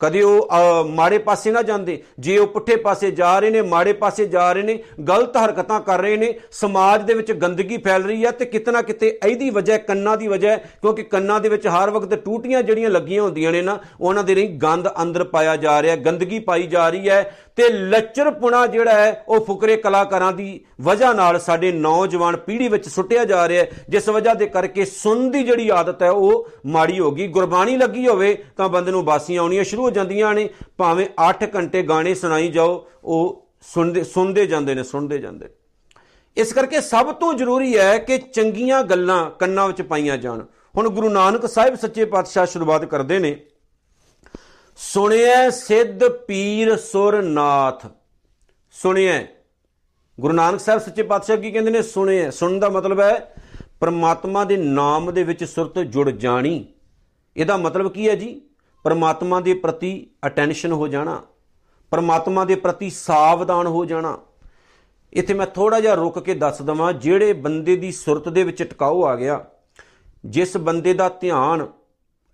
ਕਦੇ 0.00 0.22
ਉਹ 0.22 0.48
ਮਾੜੇ 0.88 1.18
ਪਾਸੇ 1.18 1.50
ਨਾ 1.50 1.62
ਜਾਂਦੇ। 1.62 2.02
ਜੇ 2.18 2.36
ਉਹ 2.38 2.46
ਪੁੱਠੇ 2.46 2.76
ਪਾਸੇ 2.78 3.10
ਜਾ 3.10 3.38
ਰਹੇ 3.38 3.50
ਨੇ, 3.50 3.62
ਮਾੜੇ 3.62 3.92
ਪਾਸੇ 3.94 4.26
ਜਾ 4.26 4.52
ਰਹੇ 4.52 4.62
ਨੇ, 4.62 4.78
ਗਲਤ 5.08 5.36
ਹਰਕਤਾਂ 5.36 5.80
ਕਰ 5.80 6.00
ਰਹੇ 6.00 6.16
ਨੇ, 6.16 6.32
ਸਮਾਜ 6.52 7.02
ਦੇ 7.02 7.14
ਵਿੱਚ 7.14 7.32
ਗੰਦਗੀ 7.34 7.76
ਫੈਲ 7.78 8.02
ਰਹੀ 8.02 8.24
ਹੈ 8.24 8.30
ਤੇ 8.30 8.44
ਕਿਤਨਾ 8.44 8.82
ਕਿਤੇ 8.82 9.18
ਇਹਦੀ 9.26 9.50
ਵਜ੍ਹਾ, 9.50 9.76
ਕੰਨਾਂ 9.78 10.16
ਦੀ 10.16 10.28
ਵਜ੍ਹਾ 10.28 10.56
ਕਿਉਂਕਿ 10.56 11.02
ਕੰਨਾਂ 11.04 11.40
ਦੇ 11.40 11.48
ਵਿੱਚ 11.48 11.66
ਹਰ 11.68 11.90
ਵਕਤ 11.90 12.14
ਟੂਟੀਆਂ 12.14 12.62
ਜਿਹੜੀਆਂ 12.62 12.90
ਲੱਗੀਆਂ 12.90 13.22
ਹੁੰਦੀਆਂ 13.22 13.52
ਨੇ 13.52 13.62
ਨਾ, 13.62 13.78
ਉਹਨਾਂ 14.00 14.24
ਦੇ 14.24 14.34
ਰਹੀ 14.34 14.46
ਗੰਦ 14.58 14.88
ਅੰਦਰ 15.02 15.24
ਪਾਇਆ 15.26 15.56
ਜਾ 15.56 15.80
ਰਿਹਾ, 15.82 15.96
ਗੰਦਗੀ 15.98 16.38
ਪਾਈ 16.40 16.66
ਜਾ 16.66 16.88
ਰਹੀ 16.88 17.08
ਹੈ 17.08 17.22
ਤੇ 17.56 17.68
ਲੱਚਰਪੁਣਾ 17.68 18.66
ਜਿਹੜਾ 18.66 18.92
ਹੈ, 18.92 19.24
ਉਹ 19.28 19.44
ਫੁਕਰੇ 19.44 19.76
ਕਲਾਕਾਰਾਂ 19.76 20.32
ਦੀ 20.32 20.60
ਵਜ੍ਹਾ 20.80 21.12
ਨਾਲ 21.12 21.38
ਸਾਡੇ 21.40 21.72
ਨੌਜਵਾਨ 21.72 22.36
ਪੀੜ੍ਹੀ 22.36 22.68
ਵਿੱਚ 22.68 22.88
ਸੁੱਟਿਆ 22.88 23.24
ਜਾ 23.24 23.46
ਰਿਹਾ 23.48 23.62
ਹੈ। 23.62 23.84
ਜਿਸ 23.88 24.08
ਵਜ੍ਹਾ 24.08 24.34
ਦੇ 24.34 24.46
ਕਰਕੇ 24.46 24.84
ਸੁਣ 24.84 25.28
ਦੀ 25.30 25.42
ਜਿਹੜੀ 25.44 25.68
ਆਦਤ 25.70 26.02
ਹੈ, 26.02 26.10
ਉਹ 26.10 26.48
ਮਾੜੀ 26.66 26.98
ਹੋ 27.00 27.10
ਗਈ। 27.10 27.26
ਗੁਰਬਾਣੀ 27.28 27.76
ਲੱਗੀ 27.76 28.06
ਹੋਵੇ 28.06 28.36
ਤਾਂ 28.56 28.68
ਬੰਦੇ 28.68 28.90
ਨੂੰ 28.90 29.04
ਬਾਸੀਆਂ 29.04 29.42
ਆਉਣੀਆਂ 29.42 29.64
ਸ਼ੁਰੂ 29.64 29.87
ਹੋ 29.88 29.90
ਜਾਂਦੀਆਂ 29.90 30.34
ਨੇ, 30.34 30.48
ਭਾਵੇਂ 30.76 31.06
8 31.20 31.44
ਘੰਟੇ 31.56 31.82
ਗਾਣੇ 31.82 32.14
ਸੁਣਾਈ 32.14 32.48
ਜਾਓ, 32.48 32.86
ਉਹ 33.04 33.48
ਸੁਣਦੇ 33.62 34.04
ਸੁਣਦੇ 34.04 34.46
ਜਾਂਦੇ 34.46 34.74
ਨੇ, 34.74 34.82
ਸੁਣਦੇ 34.82 35.18
ਜਾਂਦੇ 35.18 35.48
ਇਸ 36.36 36.52
ਕਰਕੇ 36.52 36.80
ਸਭ 36.80 37.12
ਤੋਂ 37.12 37.34
ਜ਼ਰੂਰੀ 37.34 37.76
ਹੈ 37.78 37.98
ਕਿ 37.98 38.18
ਚੰਗੀਆਂ 38.18 38.82
ਗੱਲਾਂ 38.82 39.30
ਕੰਨਾਂ 39.30 39.66
ਵਿੱਚ 39.66 39.82
ਪਾਈਆਂ 39.82 40.16
ਜਾਣ। 40.16 40.44
ਹੁਣ 40.76 40.88
ਗੁਰੂ 40.88 41.08
ਨਾਨਕ 41.08 41.46
ਸਾਹਿਬ 41.46 41.74
ਸੱਚੇ 41.74 42.04
ਪਾਤਸ਼ਾਹ 42.04 42.46
ਸ਼ੁਰੂਆਤ 42.46 42.84
ਕਰਦੇ 42.84 43.18
ਨੇ, 43.18 43.46
ਸੁਣਿਐ 44.76 45.50
ਸਿੱਧ 45.50 46.08
ਪੀਰ 46.08 46.76
ਸੁਰਨਾਥ 46.76 47.86
ਸੁਣਿਐ। 48.70 49.22
ਗੁਰੂ 50.20 50.34
ਨਾਨਕ 50.34 50.60
ਸਾਹਿਬ 50.60 50.80
ਸੱਚੇ 50.80 51.02
ਪਾਤਸ਼ਾਹ 51.02 51.36
ਕੀ 51.36 51.50
ਕਹਿੰਦੇ 51.50 51.70
ਨੇ? 51.70 51.82
ਸੁਣਿਐ। 51.82 52.30
ਸੁਣਨ 52.30 52.60
ਦਾ 52.60 52.68
ਮਤਲਬ 52.68 53.00
ਹੈ, 53.00 53.34
ਪਰਮਾਤਮਾ 53.80 54.44
ਦੇ 54.44 54.56
ਨਾਮ 54.56 55.12
ਦੇ 55.14 55.22
ਵਿੱਚ 55.22 55.44
ਸੁਰਤ 55.44 55.78
ਜੁੜ 55.78 56.10
ਜਾਣੀ। 56.10 56.64
ਇਹਦਾ 57.36 57.56
ਮਤਲਬ 57.56 57.92
ਕੀ 57.92 58.08
ਹੈ 58.08 58.14
ਜੀ? 58.14 58.47
ਪਰਮਾਤਮਾ 58.84 59.40
ਦੇ 59.40 59.54
ਪ੍ਰਤੀ 59.54 59.90
ਅਟੈਂਸ਼ਨ 60.26 60.72
ਹੋ 60.72 60.88
ਜਾਣਾ, 60.88 61.20
ਪਰਮਾਤਮਾ 61.92 62.44
ਦੇ 62.44 62.54
ਪ੍ਰਤੀ 62.56 62.90
ਸਾਵਧਾਨ 62.90 63.66
ਹੋ 63.66 63.84
ਜਾਣਾ। 63.84 64.16
ਇੱਥੇ 65.12 65.34
ਮੈਂ 65.34 65.46
ਥੋੜਾ 65.46 65.80
ਜਿਹਾ 65.80 65.94
ਰੁਕ 65.94 66.18
ਕੇ 66.18 66.34
ਦੱਸ 66.34 66.62
ਦਵਾਂ, 66.62 66.92
ਜਿਹੜੇ 66.94 67.32
ਬੰਦੇ 67.32 67.76
ਦੀ 67.76 67.90
ਸੁਰਤ 67.92 68.28
ਦੇ 68.28 68.42
ਵਿੱਚ 68.44 68.62
ਟਿਕਾਓ 68.62 69.02
ਆ 69.04 69.14
ਗਿਆ, 69.16 69.44
ਜਿਸ 70.24 70.56
ਬੰਦੇ 70.58 70.94
ਦਾ 70.94 71.08
ਧਿਆਨ 71.20 71.66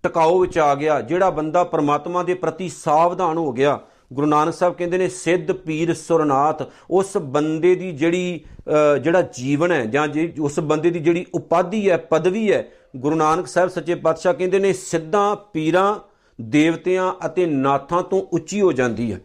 ਟਿਕਾਓ 0.03 0.39
ਵਿੱਚ 0.39 0.57
ਆ 0.59 0.73
ਗਿਆ, 0.75 1.01
ਜਿਹੜਾ 1.01 1.29
ਬੰਦਾ 1.29 1.63
ਪਰਮਾਤਮਾ 1.65 2.23
ਦੇ 2.23 2.33
ਪ੍ਰਤੀ 2.35 2.69
ਸਾਵਧਾਨ 2.69 3.37
ਹੋ 3.37 3.51
ਗਿਆ, 3.51 3.79
ਗੁਰੂ 4.13 4.27
ਨਾਨਕ 4.27 4.53
ਸਾਹਿਬ 4.53 4.73
ਕਹਿੰਦੇ 4.73 4.97
ਨੇ, 4.97 5.07
ਸਿੱਧ 5.09 5.51
ਪੀਰ 5.51 5.93
ਸੁਰਨਾਥ, 5.93 6.63
ਉਸ 6.91 7.15
ਬੰਦੇ 7.17 7.75
ਦੀ 7.75 7.91
ਜਿਹੜੀ 7.93 8.43
ਜਿਹੜਾ 9.01 9.21
ਜੀਵਨ 9.35 9.71
ਹੈ 9.71 9.85
ਜਾਂ 9.85 10.07
ਉਸ 10.41 10.59
ਬੰਦੇ 10.61 10.89
ਦੀ 10.89 10.99
ਜਿਹੜੀ 10.99 11.25
ਉਪਾਧੀ 11.35 11.89
ਹੈ, 11.89 11.97
ਪਦਵੀ 12.09 12.51
ਹੈ, 12.51 12.67
ਗੁਰੂ 12.95 13.15
ਨਾਨਕ 13.15 13.47
ਸਾਹਿਬ 13.47 13.69
ਸੱਚੇ 13.69 13.95
ਪਾਤਸ਼ਾਹ 13.95 14.33
ਕਹਿੰਦੇ 14.33 14.59
ਨੇ, 14.59 14.73
ਸਿੱਧਾਂ 14.73 15.35
ਪੀਰਾਂ 15.53 15.95
ਦੇਵਤਿਆਂ 16.41 17.13
ਅਤੇ 17.25 17.45
ਨਾਥਾਂ 17.45 18.03
ਤੋਂ 18.03 18.21
ਉੱਚੀ 18.33 18.61
ਹੋ 18.61 18.71
ਜਾਂਦੀ 18.71 19.13
ਹੈ। 19.13 19.21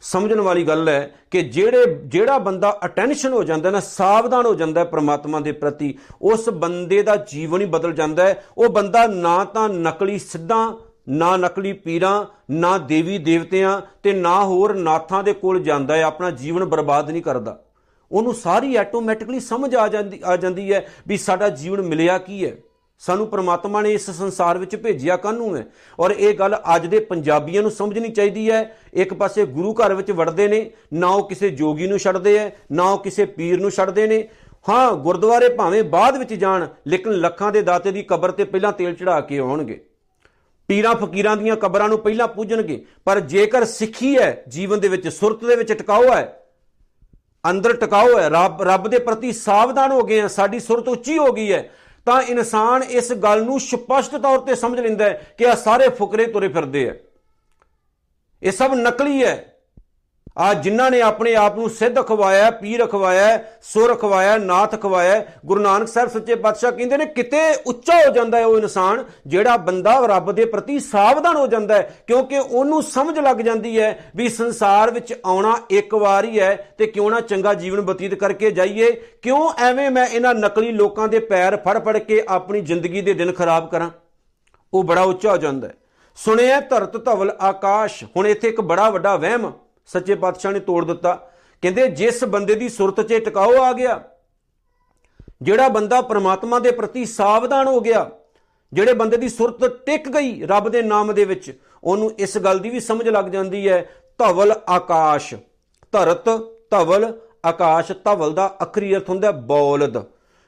ਸਮਝਣ 0.00 0.40
ਵਾਲੀ 0.40 0.64
ਗੱਲ 0.64 0.88
ਹੈ 0.88 1.14
ਕਿ 1.30 1.42
ਜਿਹੜੇ, 1.42 2.00
ਜਿਹੜਾ 2.04 2.38
ਬੰਦਾ 2.38 2.78
ਅਟੈਂਸ਼ਨ 2.84 3.32
ਹੋ 3.32 3.44
ਜਾਂਦਾ 3.44 3.70
ਨਾ, 3.70 3.80
ਸਾਵਧਾਨ 3.80 4.46
ਹੋ 4.46 4.54
ਜਾਂਦਾ 4.54 4.80
ਹੈ 4.80 4.84
ਪ੍ਰਮਾਤਮਾ 4.84 5.40
ਦੇ 5.40 5.52
ਪ੍ਰਤੀ, 5.52 5.98
ਉਸ 6.22 6.48
ਬੰਦੇ 6.48 7.02
ਦਾ 7.02 7.16
ਜੀਵਨ 7.16 7.60
ਹੀ 7.60 7.66
ਬਦਲ 7.66 7.92
ਜਾਂਦਾ 7.92 8.26
ਹੈ। 8.26 8.44
ਉਹ 8.58 8.68
ਬੰਦਾ 8.68 9.06
ਨਾ 9.06 9.44
ਤਾਂ 9.44 9.68
ਨਕਲੀ 9.68 10.18
ਸਿੱਧਾਂ, 10.18 10.72
ਨਾ 11.08 11.36
ਨਕਲੀ 11.36 11.72
ਪੀਰਾਂ, 11.72 12.24
ਨਾ 12.50 12.78
ਦੇਵੀ 12.78 13.18
ਦੇਵਤਿਆਂ 13.18 13.80
ਤੇ 14.02 14.12
ਨਾ 14.12 14.44
ਹੋਰ 14.44 14.74
ਨਾਥਾਂ 14.74 15.24
ਦੇ 15.24 15.32
ਕੋਲ 15.32 15.60
ਜਾਂਦਾ 15.60 15.96
ਹੈ। 15.96 16.02
ਆਪਣਾ 16.02 16.30
ਜੀਵਨ 16.30 16.64
ਬਰਬਾਦ 16.64 17.10
ਨਹੀਂ 17.10 17.22
ਕਰਦਾ। 17.22 17.64
ਉਹਨੂੰ 18.12 18.34
ਸਾਰੀ 18.34 18.76
ਆਟੋਮੈਟਿਕਲੀ 18.76 19.40
ਸਮਝ 19.40 19.74
ਆ 19.74 19.88
ਜਾਂਦੀ 19.88 20.20
ਆ 20.24 20.36
ਜਾਂਦੀ 20.36 20.72
ਹੈ 20.72 20.86
ਵੀ 21.08 21.16
ਸਾਡਾ 21.16 21.48
ਜੀਵਨ 21.48 21.82
ਮਿਲਿਆ 21.82 22.18
ਕੀ 22.18 22.46
ਹੈ। 22.46 22.56
ਸਾਨੂੰ 22.98 23.26
ਪ੍ਰਮਾਤਮਾ 23.26 23.80
ਨੇ 23.82 23.92
ਇਸ 23.92 24.10
ਸੰਸਾਰ 24.10 24.58
ਵਿੱਚ 24.58 24.74
ਭੇਜਿਆ 24.76 25.16
ਕਾਹਨੂੰ 25.16 25.56
ਹੈ? 25.56 25.66
ਔਰ 26.00 26.10
ਇਹ 26.10 26.34
ਗੱਲ 26.34 26.56
ਅੱਜ 26.76 26.86
ਦੇ 26.86 26.98
ਪੰਜਾਬੀਆਂ 27.00 27.62
ਨੂੰ 27.62 27.70
ਸਮਝਣੀ 27.70 28.08
ਚਾਹੀਦੀ 28.08 28.50
ਹੈ। 28.50 28.78
ਇੱਕ 28.94 29.14
ਪਾਸੇ 29.14 29.44
ਗੁਰੂ 29.46 29.74
ਘਰ 29.74 29.94
ਵਿੱਚ 29.94 30.10
ਵੜਦੇ 30.10 30.48
ਨੇ, 30.48 30.70
ਨਾ 30.92 31.08
ਉਹ 31.08 31.28
ਕਿਸੇ 31.28 31.50
ਜੋਗੀ 31.50 31.86
ਨੂੰ 31.86 31.98
ਛੱਡਦੇ 31.98 32.36
ਐ 32.36 32.48
ਨਾ 32.72 32.90
ਉਹ 32.90 32.98
ਕਿਸੇ 32.98 33.26
ਪੀਰ 33.26 33.60
ਨੂੰ 33.60 33.70
ਛੱਡਦੇ 33.70 34.06
ਨੇ। 34.06 34.28
ਹਾਂ, 34.68 34.92
ਗੁਰਦੁਆਰੇ 34.92 35.48
ਭਾਵੇਂ 35.48 35.82
ਬਾਅਦ 35.84 36.16
ਵਿੱਚ 36.16 36.34
ਜਾਣ, 36.34 36.66
ਲੇਕਿਨ 36.86 37.12
ਲੱਖਾਂ 37.12 37.52
ਦੇ 37.52 37.62
ਦਾਤੇ 37.62 37.90
ਦੀ 37.90 38.02
ਕਬਰ 38.02 38.30
ਤੇ 38.30 38.44
ਪਹਿਲਾਂ 38.44 38.72
ਤੇਲ 38.72 38.94
ਚੜਾ 38.94 39.20
ਕੇ 39.20 39.38
ਆਉਣਗੇ। 39.38 39.84
ਪੀਰਾਂ 40.68 40.94
ਫਕੀਰਾਂ 40.94 41.36
ਦੀਆਂ 41.36 41.56
ਕਬਰਾਂ 41.56 41.88
ਨੂੰ 41.88 41.98
ਪਹਿਲਾਂ 41.98 42.28
ਪੂਜਣਗੇ। 42.28 42.84
ਪਰ 43.04 43.20
ਜੇਕਰ 43.20 43.64
ਸਿੱਖੀ 43.64 44.16
ਹੈ, 44.18 44.42
ਜੀਵਨ 44.48 44.80
ਦੇ 44.80 44.88
ਵਿੱਚ 44.88 45.08
ਸੁਰਤ 45.08 45.44
ਦੇ 45.44 45.56
ਵਿੱਚ 45.56 45.72
ਟਿਕਾਓ 45.72 46.12
ਹੈ, 46.12 46.34
ਅੰਦਰ 47.50 47.72
ਟਿਕਾਓ 47.72 48.18
ਹੈ, 48.18 48.28
ਰੱਬ 48.28 48.62
ਰੱਬ 48.62 48.88
ਦੇ 48.88 48.98
ਪ੍ਰਤੀ 48.98 49.32
ਸਾਵਧਾਨ 49.32 49.92
ਹੋ 49.92 50.02
ਗਏ 50.02 50.20
ਆ 50.20 50.28
ਸਾਡੀ 50.28 50.58
ਸੁਰਤ 50.60 50.88
ਉੱਚੀ 50.88 51.18
ਹੋ 51.18 51.32
ਗਈ 51.32 51.52
ਹੈ 51.52 51.68
ਤਾਂ 52.06 52.22
ਇਨਸਾਨ 52.22 52.82
ਇਸ 52.82 53.12
ਗੱਲ 53.12 53.44
ਨੂੰ 53.44 53.60
ਸਪਸ਼ਟ 53.60 54.16
ਤੌਰ 54.16 54.38
ਤੇ 54.38 54.54
ਸਮਝ 54.54 54.80
ਲੈਂਦਾ 54.80 55.04
ਹੈ 55.04 55.34
ਕਿ 55.38 55.48
ਆ 55.48 55.54
ਸਾਰੇ 55.54 55.88
ਫੁਕਰੇ 55.88 56.26
ਤੁਰੇ 56.26 56.48
ਫਿਰਦੇ 56.48 56.90
ਆ। 56.90 56.94
ਇਹ 58.42 58.52
ਸਭ 58.52 58.70
ਨਕਲੀ 58.74 59.24
ਹੈ। 59.24 59.57
ਆ 60.38 60.52
ਜਿਨ੍ਹਾਂ 60.54 60.90
ਨੇ 60.90 61.00
ਆਪਣੇ 61.02 61.34
ਆਪ 61.34 61.56
ਨੂੰ 61.58 61.68
ਸਿੱਧ 61.70 61.98
ਖਵਾਇਆ 62.06 62.50
ਪੀਰ 62.50 62.84
ਖਵਾਇਆ 62.86 63.38
ਸੁਰ 63.62 63.94
ਖਵਾਇਆ 63.94 64.36
ਨਾਥ 64.38 64.80
ਖਵਾਇਆ 64.82 65.22
ਗੁਰੂ 65.46 65.60
ਨਾਨਕ 65.60 65.88
ਸਾਹਿਬ 65.88 66.08
ਸੱਚੇ 66.10 66.34
ਪਾਤਸ਼ਾਹ 66.34 66.72
ਕਹਿੰਦੇ 66.72 66.96
ਨੇ, 66.96 67.06
ਕਿਤੇ 67.06 67.40
ਉੱਚਾ 67.66 67.94
ਹੋ 67.98 68.12
ਜਾਂਦਾ 68.14 68.38
ਹੈ 68.38 68.46
ਉਹ 68.46 68.58
ਇਨਸਾਨ, 68.58 69.04
ਜਿਹੜਾ 69.26 69.56
ਬੰਦਾ 69.56 69.98
ਰੱਬ 70.06 70.30
ਦੇ 70.32 70.44
ਪ੍ਰਤੀ 70.44 70.78
ਸਾਵਧਾਨ 70.80 71.36
ਹੋ 71.36 71.46
ਜਾਂਦਾ 71.46 71.74
ਹੈ, 71.74 71.90
ਕਿਉਂਕਿ 72.06 72.38
ਉਹਨੂੰ 72.38 72.82
ਸਮਝ 72.82 73.18
ਲੱਗ 73.18 73.36
ਜਾਂਦੀ 73.40 73.78
ਹੈ 73.80 74.10
ਵੀ 74.16 74.28
ਸੰਸਾਰ 74.28 74.90
ਵਿੱਚ 74.90 75.14
ਆਉਣਾ 75.24 75.56
ਇੱਕ 75.70 75.94
ਵਾਰ 75.94 76.24
ਹੀ 76.24 76.40
ਹੈ 76.40 76.54
ਤੇ 76.78 76.86
ਕਿਉਂ 76.86 77.10
ਨਾ 77.10 77.20
ਚੰਗਾ 77.20 77.54
ਜੀਵਨ 77.54 77.80
ਬਤੀਤ 77.82 78.14
ਕਰਕੇ 78.14 78.50
ਜਾਈਏ, 78.50 78.90
ਕਿਉਂ 79.22 79.50
ਐਵੇਂ 79.58 79.90
ਮੈਂ 79.90 80.06
ਇਹਨਾਂ 80.06 80.34
ਨਕਲੀ 80.34 80.72
ਲੋਕਾਂ 80.72 81.08
ਦੇ 81.08 81.18
ਪੈਰ 81.20 81.56
ਫੜ 81.56 81.78
ਫੜ 81.78 81.98
ਕੇ 81.98 82.24
ਆਪਣੀ 82.28 82.60
ਜ਼ਿੰਦਗੀ 82.60 83.00
ਦੇ 83.00 83.14
ਦਿਨ 83.14 83.32
ਖਰਾਬ 83.32 83.68
ਕਰਾਂ? 83.70 83.90
ਉਹ 84.72 84.84
ਬੜਾ 84.84 85.02
ਉੱਚਾ 85.02 85.30
ਹੋ 85.30 85.36
ਜਾਂਦਾ 85.36 85.68
ਹੈ। 85.68 85.74
ਸੁਣਿਆ 86.16 86.60
ਧਰਤ 86.60 86.96
ਧਵਲ 87.04 87.36
ਆਕਾਸ਼, 87.40 88.04
ਹੁਣ 88.16 88.26
ਇੱਥੇ 88.26 88.48
ਇੱਕ 88.48 88.60
ਬੜਾ 88.60 88.90
ਵੱਡਾ 88.90 89.16
ਵਹਿਮ 89.16 89.52
ਸੱਚੇ 89.88 90.14
ਪਾਤਸ਼ਾਹ 90.14 90.52
ਨੇ 90.52 90.60
ਤੋੜ 90.60 90.84
ਦਿੱਤਾ। 90.84 91.14
ਕਹਿੰਦੇ, 91.62 91.86
ਜਿਸ 91.88 92.24
ਬੰਦੇ 92.26 92.54
ਦੀ 92.54 92.68
ਸੁਰਤ 92.68 93.00
'ਚ 93.00 93.24
ਟਿਕਾਓ 93.24 93.62
ਆ 93.62 93.72
ਗਿਆ, 93.72 94.00
ਜਿਹੜਾ 95.42 95.68
ਬੰਦਾ 95.68 96.00
ਪ੍ਰਮਾਤਮਾ 96.02 96.58
ਦੇ 96.58 96.70
ਪ੍ਰਤੀ 96.72 97.04
ਸਾਵਧਾਨ 97.06 97.68
ਹੋ 97.68 97.80
ਗਿਆ, 97.80 98.10
ਜਿਹੜੇ 98.72 98.92
ਬੰਦੇ 98.92 99.16
ਦੀ 99.16 99.28
ਸੁਰਤ 99.28 99.64
ਟਿਕ 99.86 100.08
ਗਈ 100.08 100.46
ਰੱਬ 100.46 100.68
ਦੇ 100.68 100.82
ਨਾਮ 100.82 101.12
ਦੇ 101.12 101.24
ਵਿੱਚ, 101.24 101.52
ਉਹਨੂੰ 101.84 102.10
ਇਸ 102.18 102.36
ਗੱਲ 102.38 102.58
ਦੀ 102.58 102.70
ਵੀ 102.70 102.80
ਸਮਝ 102.80 103.08
ਲੱਗ 103.08 103.24
ਜਾਂਦੀ 103.26 103.68
ਹੈ, 103.68 103.84
ਧਵਲ 104.20 104.52
ਆਕਾਸ਼। 104.68 105.34
ਧਰਤ 105.92 106.28
ਧਵਲ 106.70 107.12
ਆਕਾਸ਼ 107.46 107.92
ਧਵਲ 108.04 108.32
ਦਾ 108.34 108.46
ਅਖਰੀ 108.62 108.94
ਅਰਥ 108.94 109.08
ਹੁੰਦਾ 109.08 109.30
ਬੌਲਦ। 109.30 109.98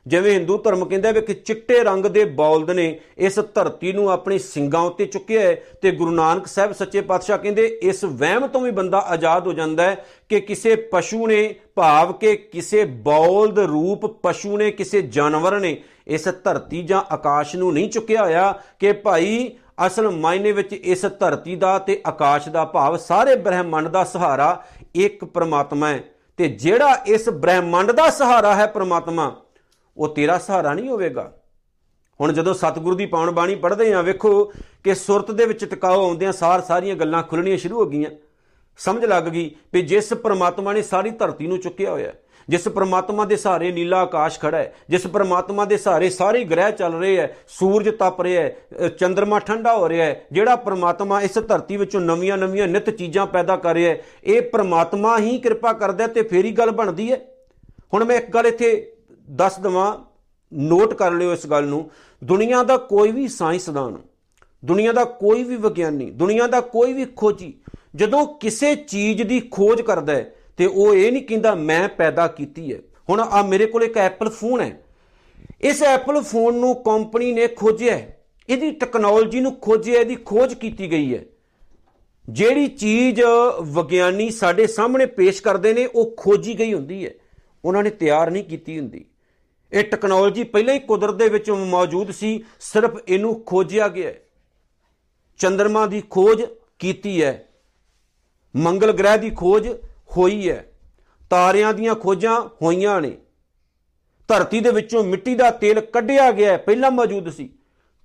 ਜਿਵੇਂ 0.06 0.32
ਹਿੰਦੂ 0.32 0.58
ਧਰਮ 0.58 0.84
ਕਹਿੰਦਾ 0.84 1.10
ਵੀ 1.10 1.20
ਕਿ 1.20 1.34
ਚਿੱਟੇ 1.34 1.82
ਰੰਗ 1.84 2.06
ਦੇ 2.06 2.24
ਬੌਲਦ 2.24 2.70
ਨੇ 2.70 3.00
ਇਸ 3.18 3.38
ਧਰਤੀ 3.54 3.92
ਨੂੰ 3.92 4.10
ਆਪਣੀ 4.10 4.38
ਸਿੰਗਾਂ 4.38 4.80
ਉੱਤੇ 4.80 5.06
ਚੁੱਕਿਆ 5.06 5.40
ਹੈ 5.40 5.62
ਤੇ 5.82 5.90
ਗੁਰੂ 5.90 6.10
ਨਾਨਕ 6.10 6.46
ਸਾਹਿਬ 6.46 6.72
ਸੱਚੇ 6.72 7.00
ਪਾਤਸ਼ਾਹ 7.00 7.38
ਕਹਿੰਦੇ 7.38 7.78
ਇਸ 7.82 8.04
ਵਹਿਮ 8.04 8.46
ਤੋਂ 8.46 8.60
ਵੀ 8.60 8.70
ਬੰਦਾ 8.70 8.98
ਆਜ਼ਾਦ 8.98 9.46
ਹੋ 9.46 9.52
ਜਾਂਦਾ 9.52 9.82
ਹੈ 9.82 10.04
ਕਿ 10.28 10.40
ਕਿਸੇ 10.40 10.74
ਪਸ਼ੂ 10.76 11.26
ਨੇ 11.26 11.54
ਭਾਵ 11.74 12.12
ਕਿ 12.12 12.36
ਕਿਸੇ 12.36 12.84
ਬੌਲਦ 12.84 13.58
ਰੂਪ 13.58 14.06
ਪਸ਼ੂ 14.06 14.56
ਨੇ, 14.56 14.70
ਕਿਸੇ 14.70 15.02
ਜਾਨਵਰ 15.02 15.60
ਨੇ 15.60 15.82
ਇਸ 16.06 16.28
ਧਰਤੀ 16.44 16.82
ਜਾਂ 16.82 17.02
ਆਕਾਸ਼ 17.14 17.56
ਨੂੰ 17.56 17.72
ਨਹੀਂ 17.72 17.90
ਚੁੱਕਿਆ 17.90 18.24
ਹੋਇਆ 18.24 18.60
ਕਿ 18.78 18.92
ਭਾਈ 18.92 19.50
ਅਸਲ 19.86 20.10
ਮਾਇਨੇ 20.10 20.52
ਵਿੱਚ 20.52 20.72
ਇਸ 20.72 21.06
ਧਰਤੀ 21.20 21.56
ਦਾ 21.56 21.78
ਤੇ 21.78 22.00
ਆਕਾਸ਼ 22.06 22.48
ਦਾ 22.48 22.64
ਭਾਵ 22.64 22.96
ਸਾਰੇ 22.96 23.36
ਬ੍ਰਹਿਮੰਡ 23.36 23.88
ਦਾ 23.88 24.04
ਸਹਾਰਾ 24.04 24.64
ਇੱਕ 24.94 25.24
ਪ੍ਰਮਾਤਮਾ 25.24 25.88
ਹੈ। 25.88 26.04
ਤੇ 26.36 26.48
ਜਿਹੜਾ 26.48 27.04
ਇਸ 27.06 27.28
ਬ੍ਰਹਿਮੰਡ 27.28 27.92
ਦਾ 27.92 28.10
ਸਹਾਰਾ 28.10 28.54
ਹੈ 28.54 28.66
ਪ੍ਰਮਾਤਮਾ 28.66 29.36
ਉਹ 30.00 30.08
ਤੇਰਾ 30.08 30.38
ਸਹਾਰਾ 30.38 30.74
ਨਹੀਂ 30.74 30.88
ਹੋਵੇਗਾ। 30.88 31.32
ਹੁਣ 32.20 32.32
ਜਦੋਂ 32.32 32.54
ਸਤਿਗੁਰੂ 32.54 32.96
ਦੀ 32.96 33.06
ਪਾਉਣ 33.06 33.30
ਬਾਣੀ 33.30 33.54
ਪੜ੍ਹਦੇ 33.54 33.92
ਆ 33.92 34.00
ਵੇਖੋ 34.02 34.44
ਕਿ 34.84 34.94
ਸੁਰਤ 34.94 35.30
ਦੇ 35.30 35.46
ਵਿੱਚ 35.46 35.64
ਟਿਕਾਓ 35.64 36.04
ਆਉਂਦਿਆਂ 36.04 36.32
ਸਾਰ 36.32 36.60
ਸਾਰੀਆਂ 36.60 36.96
ਗੱਲਾਂ 36.96 37.22
ਖੁੱਲਣੀਆਂ 37.22 37.58
ਸ਼ੁਰੂ 37.58 37.80
ਹੋ 37.80 37.86
ਗਈਆਂ। 37.86 38.10
ਸਮਝ 38.78 39.04
ਲੱਗ 39.04 39.24
ਗਈ 39.24 39.50
ਵੀ 39.72 39.82
ਜਿਸ 39.82 40.12
ਪ੍ਰਮਾਤਮਾ 40.12 40.72
ਨੇ 40.72 40.82
ਸਾਰੀ 40.82 41.10
ਧਰਤੀ 41.10 41.46
ਨੂੰ 41.46 41.58
ਚੁੱਕਿਆ 41.58 41.90
ਹੋਇਆ 41.90 42.12
ਜਿਸ 42.48 42.68
ਪ੍ਰਮਾਤਮਾ 42.68 43.24
ਦੇ 43.24 43.36
ਸਹਾਰੇ 43.36 43.72
ਨੀਲਾ 43.72 44.00
ਆਕਾਸ਼ 44.02 44.38
ਖੜਾ 44.40 44.58
ਹੈ, 44.58 44.74
ਜਿਸ 44.88 45.06
ਪ੍ਰਮਾਤਮਾ 45.06 45.64
ਦੇ 45.64 45.76
ਸਹਾਰੇ 45.76 46.10
ਸਾਰੇ 46.10 46.44
ਗ੍ਰਹਿ 46.44 46.72
ਚੱਲ 46.72 46.94
ਰਹੇ 46.94 47.16
ਹੈ, 47.16 47.36
ਸੂਰਜ 47.48 47.88
ਤਪ 47.88 48.20
ਰਿਹਾ 48.20 48.42
ਹੈ 48.42 48.88
ਚੰ드ਰਮਾ 48.88 49.38
ਠੰਡਾ 49.38 49.76
ਹੋ 49.76 49.88
ਰਿਹਾ 49.88 50.06
ਹੈ, 50.06 50.24
ਜਿਹੜਾ 50.32 50.56
ਪ੍ਰਮਾਤਮਾ 50.56 51.20
ਇਸ 51.20 51.38
ਧਰਤੀ 51.38 51.76
ਵਿੱਚੋਂ 51.76 52.00
ਨਵੀਆਂ-ਨਵੀਆਂ 52.00 52.66
ਨਿਤ 52.68 52.90
ਚੀਜ਼ਾਂ 52.90 53.26
ਪੈਦਾ 53.26 53.56
ਕਰ 53.56 53.74
ਰਿਹਾ 53.74 53.90
ਹੈ, 53.90 54.02
ਇਹ 54.24 54.42
ਪ੍ਰਮਾਤਮਾ 54.42 55.18
ਹੀ 55.18 55.38
ਕਿਰਪਾ 55.38 55.72
ਕਰਦਾ 55.72 56.06
ਤੇ 56.06 56.22
ਫੇਰ 56.22 56.44
ਹੀ 56.44 56.52
ਗੱਲ 56.52 56.70
ਬਣਦੀ 56.70 57.12
ਹੈ। 57.12 57.20
ਹੁਣ 57.94 58.04
ਮੈਂ 58.04 58.16
ਇੱਕ 58.16 58.30
ਗੱਲ 58.30 58.46
ਇੱਥੇ 58.46 58.92
ਦੱਸ 59.30 59.58
ਦਵਾਂ 59.58 59.98
ਨੋਟ 60.52 60.94
ਕਰ 60.94 61.12
ਲਿਓ 61.12 61.32
ਇਸ 61.32 61.46
ਗੱਲ 61.46 61.64
ਨੂੰ। 61.64 61.90
ਦੁਨੀਆ 62.24 62.62
ਦਾ 62.62 62.76
ਕੋਈ 62.76 63.12
ਵੀ 63.12 63.28
ਸਾਇੰਸਦਾਨ, 63.28 63.98
ਦੁਨੀਆ 64.64 64.92
ਦਾ 64.92 65.04
ਕੋਈ 65.04 65.44
ਵੀ 65.44 65.56
ਵਿਗਿਆਨੀ, 65.56 66.10
ਦੁਨੀਆ 66.10 66.46
ਦਾ 66.46 66.60
ਕੋਈ 66.60 66.92
ਵੀ 66.92 67.04
ਖੋਜੀ, 67.04 67.54
ਜਦੋਂ 67.96 68.26
ਕਿਸੇ 68.26 68.74
ਚੀਜ਼ 68.74 69.22
ਦੀ 69.22 69.40
ਖੋਜ 69.40 69.82
ਕਰਦਾ 69.82 70.12
ਹੈ, 70.12 70.34
ਤੇ 70.56 70.66
ਉਹ 70.66 70.94
ਇਹ 70.94 71.12
ਨਹੀਂ 71.12 71.22
ਕਹਿੰਦਾ 71.22 71.54
ਮੈਂ 71.54 71.88
ਪੈਦਾ 71.88 72.26
ਕੀਤੀ 72.26 72.72
ਹੈ। 72.72 72.78
ਹੁਣ 73.08 73.20
ਆ 73.20 73.42
ਮੇਰੇ 73.42 73.66
ਕੋਲ 73.66 73.84
ਇੱਕ 73.84 73.96
ਐਪਲ 73.96 74.28
ਫੋਨ 74.28 74.60
ਹੈ। 74.60 74.82
ਇਸ 75.60 75.82
ਐਪਲ 75.82 76.22
ਫੋਨ 76.22 76.54
ਨੂੰ 76.54 76.74
ਕੰਪਨੀ 76.74 77.32
ਨੇ 77.32 77.46
ਖੋਜਿਆ 77.46 77.96
ਹੈ। 77.96 78.20
ਇਹਦੀ 78.48 78.70
ਟੈਕਨੋਲੋਜੀ 78.70 79.40
ਨੂੰ 79.40 79.56
ਖੋਜਿਆ, 79.60 80.00
ਇਹਦੀ 80.00 80.14
ਖੋਜ 80.14 80.54
ਕੀਤੀ 80.54 80.90
ਗਈ 80.90 81.14
ਹੈ। 81.14 81.24
ਜਿਹੜੀ 82.28 82.66
ਚੀਜ਼ 82.66 83.20
ਵਿਗਿਆਨੀ 83.62 84.30
ਸਾਡੇ 84.30 84.66
ਸਾਹਮਣੇ 84.66 85.06
ਪੇਸ਼ 85.06 85.42
ਕਰਦੇ 85.42 85.72
ਨੇ, 85.72 85.86
ਉਹ 85.86 86.14
ਖੋਜੀ 86.16 86.58
ਗਈ 86.58 86.74
ਹੁੰਦੀ 86.74 87.06
ਹੈ। 87.06 87.10
ਉਹਨਾਂ 87.64 87.82
ਨੇ 87.82 87.90
ਤਿਆਰ 87.90 88.30
ਨਹੀਂ 88.30 88.44
ਕੀਤੀ 88.44 88.78
ਹੁੰਦੀ। 88.78 89.04
ਇਹ 89.72 89.84
ਟੈਕਨੋਲੋਜੀ 89.84 90.44
ਪਹਿਲਾਂ 90.44 90.74
ਹੀ 90.74 90.78
ਕੁਦਰਤ 90.78 91.14
ਦੇ 91.14 91.28
ਵਿੱਚ 91.28 91.50
ਮੌਜੂਦ 91.50 92.10
ਸੀ, 92.10 92.44
ਸਿਰਫ 92.60 92.90
ਇਹਨੂੰ 93.08 93.42
ਖੋਜਿਆ 93.44 93.88
ਗਿਆ 93.88 94.10
ਹੈ। 94.10 94.20
ਚੰ드ਰਮਾ 95.38 95.86
ਦੀ 95.86 96.02
ਖੋਜ 96.10 96.42
ਕੀਤੀ 96.78 97.22
ਹੈ। 97.22 97.48
ਮੰਗਲ 98.56 98.92
ਗ੍ਰਹਿ 98.92 99.18
ਦੀ 99.18 99.30
ਖੋਜ 99.30 99.68
ਹੋਈ 100.16 100.50
ਹੈ। 100.50 100.72
ਤਾਰਿਆਂ 101.30 101.74
ਦੀਆਂ 101.74 101.94
ਖੋਜਾਂ 101.94 102.48
ਹੋਈਆਂ 102.62 103.00
ਨੇ। 103.00 103.16
ਧਰਤੀ 104.28 104.60
ਦੇ 104.60 104.70
ਵਿੱਚੋਂ 104.70 105.04
ਮਿੱਟੀ 105.04 105.34
ਦਾ 105.34 105.50
ਤੇਲ 105.50 105.80
ਕੱਢਿਆ 105.80 106.32
ਗਿਆ 106.32 106.56
ਪਹਿਲਾਂ 106.56 106.90
ਮੌਜੂਦ 106.90 107.30
ਸੀ। 107.30 107.54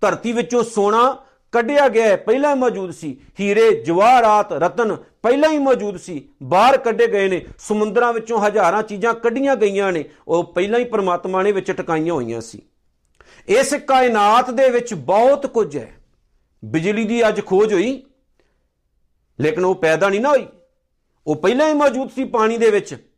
ਧਰਤੀ 0.02 0.32
ਵਿੱਚੋਂ 0.32 0.64
ਸੋਨਾ 0.64 1.26
ਕੱਢਿਆ 1.52 1.90
ਗਿਆ 1.90 2.08
ਹੈ। 2.08 2.16
ਪਹਿਲਾਂ 2.16 2.56
ਹੀ 2.56 2.60
ਮੌਜੂਦ 2.60 2.92
ਸੀ। 2.92 3.22
ਹੀਰੇ 3.40 3.84
ਜਵਾਹਰਾਤ 3.84 4.54
ਰਤਨ 4.54 4.96
ਪਹਿਲਾਂ 4.96 5.50
ਹੀ 5.50 5.58
ਮੌਜੂਦ 5.58 5.98
ਸੀ। 5.98 6.30
ਬਾਹਰ 6.44 6.78
ਕੱਢੇ 6.78 7.08
ਗਏ 7.08 7.28
ਨੇ। 7.28 7.46
ਸਮੁੰਦਰਾਂ 7.60 8.14
ਵਿੱਚੋਂ 8.14 8.40
ਹਜ਼ਾਰਾਂ 8.40 8.84
ਚੀਜ਼ਾਂ 8.84 9.14
ਕੱਢੀਆਂ 9.14 9.56
ਗਈਆਂ 9.56 9.92
ਨੇ। 9.92 10.06
ਉਹ 10.28 10.44
ਪਹਿਲਾਂ 10.44 10.80
ਹੀ 10.80 10.84
ਪ੍ਰਮਾਤਮਾ 10.84 11.44
ਨੇ 11.44 11.52
ਵਿੱਚ 11.52 11.72
ਟਿਕਾਈਆਂ 11.72 12.14
ਹੋਈਆਂ 12.14 12.42
ਸੀ। 12.42 12.62
ਇਸ 13.48 13.74
ਕਾਇਨਾਤ 13.74 14.52
ਦੇ 14.52 14.70
ਵਿੱਚ 14.70 14.94
ਬਹੁਤ 14.94 15.46
ਕੁਝ 15.46 15.78
ਹੈ। 15.78 15.98
ਬਿਜਲੀ 16.66 17.06
ਦੀ 17.06 17.28
ਅੱਜ 17.28 17.42
ਖੋਜ 17.46 17.74
ਹੋਈ, 17.74 18.04
ਲੇਕਿਨ 19.42 19.66
ਉਹ 19.66 19.76
ਪੈਦਾ 19.76 20.10
ਨਹੀਂ 20.10 20.22
ਨਾ 20.22 20.30
ਹੋਈ। 20.30 20.48
ਉਹ 21.28 21.36
ਪਹਿਲਾਂ 21.36 21.70
ਹੀ 21.70 21.74
ਮੌਜੂਦ 21.74 22.10
ਸੀ 22.10 22.24
ਪਾਣੀ 22.24 22.58
ਦੇ 22.58 22.70
ਵਿੱਚ। 22.70 23.10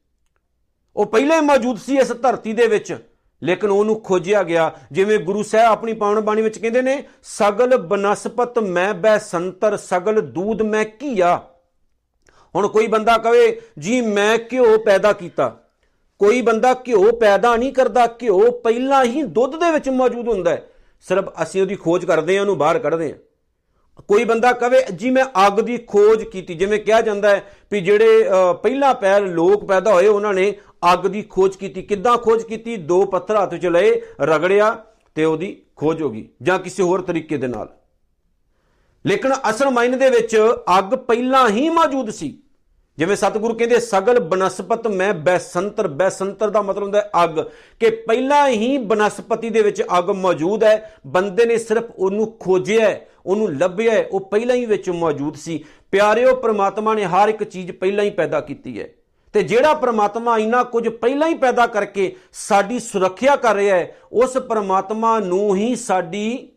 ਉਹ 0.95 1.05
ਪਹਿਲਾਂ 1.05 1.41
ਹੀ 1.41 1.45
ਮੌਜੂਦ 1.45 1.77
ਸੀ 1.77 1.97
ਇਸ 1.97 2.11
ਧਰਤੀ 2.11 2.53
ਦੇ 2.53 2.67
ਵਿੱਚ। 2.67 2.97
ਲੇਕਿਨ 3.41 3.69
ਉਹਨੂੰ 3.69 3.99
ਖੋਜਿਆ 4.01 4.41
ਗਿਆ। 4.43 4.71
ਜਿਵੇਂ 4.91 5.17
ਗੁਰੂ 5.19 5.43
ਸਾਹਿਬ 5.43 5.71
ਆਪਣੀ 5.71 5.93
ਪਾਵਨ 5.93 6.19
ਬਾਣੀ 6.21 6.41
ਵਿੱਚ 6.41 6.57
ਕਹਿੰਦੇ 6.57 6.81
ਨੇ, 6.81 7.03
ਸਗਲ 7.23 7.77
ਬਨਸਪਤ 7.77 8.59
ਮੈਂ 8.59 8.93
ਬੈ 8.95 9.17
ਸੰਤਰ, 9.17 9.77
ਸਗਲ 9.77 10.21
ਦੂਧ 10.21 10.61
ਮੈਂ 10.63 10.83
ਕੀਆ 10.85 11.37
ਹੁਣ 12.55 12.67
ਕੋਈ 12.67 12.87
ਬੰਦਾ 12.87 13.17
ਕਵੇ 13.17 13.61
ਜੀ, 13.79 13.99
ਮੈਂ 14.01 14.37
ਘਿਓ 14.51 14.77
ਪੈਦਾ 14.77 15.11
ਕੀਤਾ। 15.13 15.55
ਕੋਈ 16.21 16.41
ਬੰਦਾ 16.41 16.73
ਘਿਓ 16.87 17.11
ਪੈਦਾ 17.11 17.55
ਨਹੀਂ 17.55 17.71
ਕਰਦਾ। 17.73 18.05
ਘਿਓ 18.21 18.49
ਪਹਿਲਾਂ 18.59 19.03
ਹੀ 19.05 19.21
ਦੁੱਧ 19.23 19.55
ਦੇ 19.55 19.71
ਵਿੱਚ 19.71 19.89
ਮੌਜੂਦ 19.89 20.27
ਹੁੰਦਾ 20.27 20.51
ਹੈ। 20.51 20.67
ਸਿਰਫ 21.05 21.25
ਅਸੀਂ 21.43 21.61
ਉਹਦੀ 21.61 21.75
ਖੋਜ 21.75 22.05
ਕਰਦੇ 22.05 22.35
ਹਾਂ, 22.35 22.41
ਉਹਨੂੰ 22.41 22.57
ਬਾਹਰ 22.57 22.79
ਕੱਢਦੇ 22.79 23.11
ਹਾਂ। 23.11 23.17
ਕੋਈ 24.09 24.23
ਬੰਦਾ 24.23 24.51
ਕਵੇ 24.53 24.81
ਜੀ, 24.93 25.09
ਮੈਂ 25.09 25.25
ਅੱਗ 25.45 25.59
ਦੀ 25.59 25.77
ਖੋਜ 25.87 26.23
ਕੀਤੀ। 26.23 26.53
ਜਿਵੇਂ 26.53 26.79
ਕਿਹਾ 26.79 27.01
ਜਾਂਦਾ 27.01 27.29
ਹੈ 27.29 27.43
ਵੀ 27.71 27.81
ਜਿਹੜੇ 27.81 28.23
ਪਹਿਲਾ 28.63 28.93
ਪੈਰ 28.93 29.21
ਲੋਕ 29.21 29.65
ਪੈਦਾ 29.65 29.93
ਹੋਏ, 29.93 30.07
ਉਹਨਾਂ 30.07 30.33
ਨੇ 30.33 30.53
ਅੱਗ 30.93 30.99
ਦੀ 30.99 31.21
ਖੋਜ 31.21 31.55
ਕੀਤੀ। 31.55 31.81
ਕਿੱਦਾਂ 31.81 32.17
ਖੋਜ 32.17 32.43
ਕੀਤੀ? 32.43 32.77
ਦੋ 32.77 33.05
ਪੱਥਰ 33.05 33.43
ਹੱਥ 33.43 33.55
'ਚ 33.55 33.65
ਲਏ, 33.65 34.01
ਰਗੜਿਆ 34.21 34.85
ਤੇ 35.15 35.25
ਉਹਦੀ 35.25 35.61
ਖੋਜ 35.75 36.01
ਹੋ 36.01 36.09
ਗਈ, 36.09 36.29
ਜਾਂ 36.41 36.59
ਕਿਸੇ 36.59 36.83
ਹੋਰ 36.83 37.01
ਤਰੀਕੇ 37.01 37.37
ਦੇ 37.37 37.47
ਨਾਲ। 37.47 37.69
ਲੇਕਿਨ 39.05 39.33
ਅਸਲ 39.49 39.69
ਮਾਇਨੇ 39.69 39.97
ਦੇ 39.97 40.09
ਵਿੱਚ 40.09 40.37
ਅੱਗ 40.79 40.83
ਪਹਿਲਾਂ 40.83 41.49
ਹੀ 41.49 41.69
ਮੌਜੂਦ 41.69 42.09
ਸੀ। 42.09 42.39
ਜਿਵੇਂ 42.97 43.15
ਸਤਿਗੁਰੂ 43.15 43.53
ਕਹਿੰਦੇ, 43.53 43.79
ਸਗਲ 43.79 44.19
ਬਨਸਪਤ 44.19 44.87
ਮੈਂ 44.87 45.13
ਬੈਸੰਤਰ 45.13 45.87
ਬੈਸੰਤਰ 45.87 46.49
ਦਾ 46.49 46.61
ਮਤਲਬ 46.61 46.83
ਹੁੰਦਾ 46.83 47.01
ਹੈ 47.01 47.09
ਅੱਗ। 47.23 47.39
ਕਿ 47.79 47.89
ਪਹਿਲਾਂ 47.89 48.49
ਹੀ 48.49 48.77
ਬਨਸਪਤੀ 48.77 49.49
ਦੇ 49.49 49.61
ਵਿੱਚ 49.61 49.83
ਅੱਗ 49.97 50.09
ਮੌਜੂਦ 50.09 50.63
ਹੈ। 50.63 50.93
ਬੰਦੇ 51.07 51.45
ਨੇ 51.45 51.57
ਸਿਰਫ 51.57 51.83
ਉਹਨੂੰ 51.95 52.37
ਖੋਜਿਆ 52.39 52.97
ਉਹਨੂੰ 53.25 53.57
ਲੱਭਿਆ 53.57 53.93
ਉਹ 54.11 54.19
ਪਹਿਲਾਂ 54.19 54.55
ਹੀ 54.55 54.65
ਵਿੱਚ 54.65 54.89
ਮੌਜੂਦ 54.89 55.35
ਸੀ। 55.35 55.63
ਪਿਆਰਿਓ, 55.91 56.35
ਪ੍ਰਮਾਤਮਾ 56.35 56.93
ਨੇ 56.93 57.05
ਹਰ 57.05 57.29
ਇੱਕ 57.29 57.43
ਚੀਜ਼ 57.43 57.71
ਪਹਿਲਾਂ 57.71 58.05
ਹੀ 58.05 58.09
ਪੈਦਾ 58.09 58.41
ਕੀਤੀ 58.41 58.81
ਹੈ। 58.81 58.89
ਤੇ 59.33 59.43
ਜਿਹੜਾ 59.43 59.73
ਪ੍ਰਮਾਤਮਾ 59.73 60.37
ਇੰਨਾ 60.37 60.63
ਕੁਝ 60.63 60.89
ਪਹਿਲਾਂ 60.89 61.27
ਹੀ 61.27 61.33
ਪੈਦਾ 61.33 61.67
ਕਰਕੇ 61.67 62.15
ਸਾਡੀ 62.33 62.79
ਸੁਰੱਖਿਆ 62.79 63.35
ਕਰ 63.35 63.55
ਰਿਹਾ 63.55 63.75
ਹੈ, 63.75 63.97
ਉਸ 64.11 64.33
ਪ੍ਰਮਾਤਮਾ 64.33 65.19
ਨੂੰ 65.19 65.55
ਹੀ 65.55 65.75
ਸਾਡੀ 65.75 66.49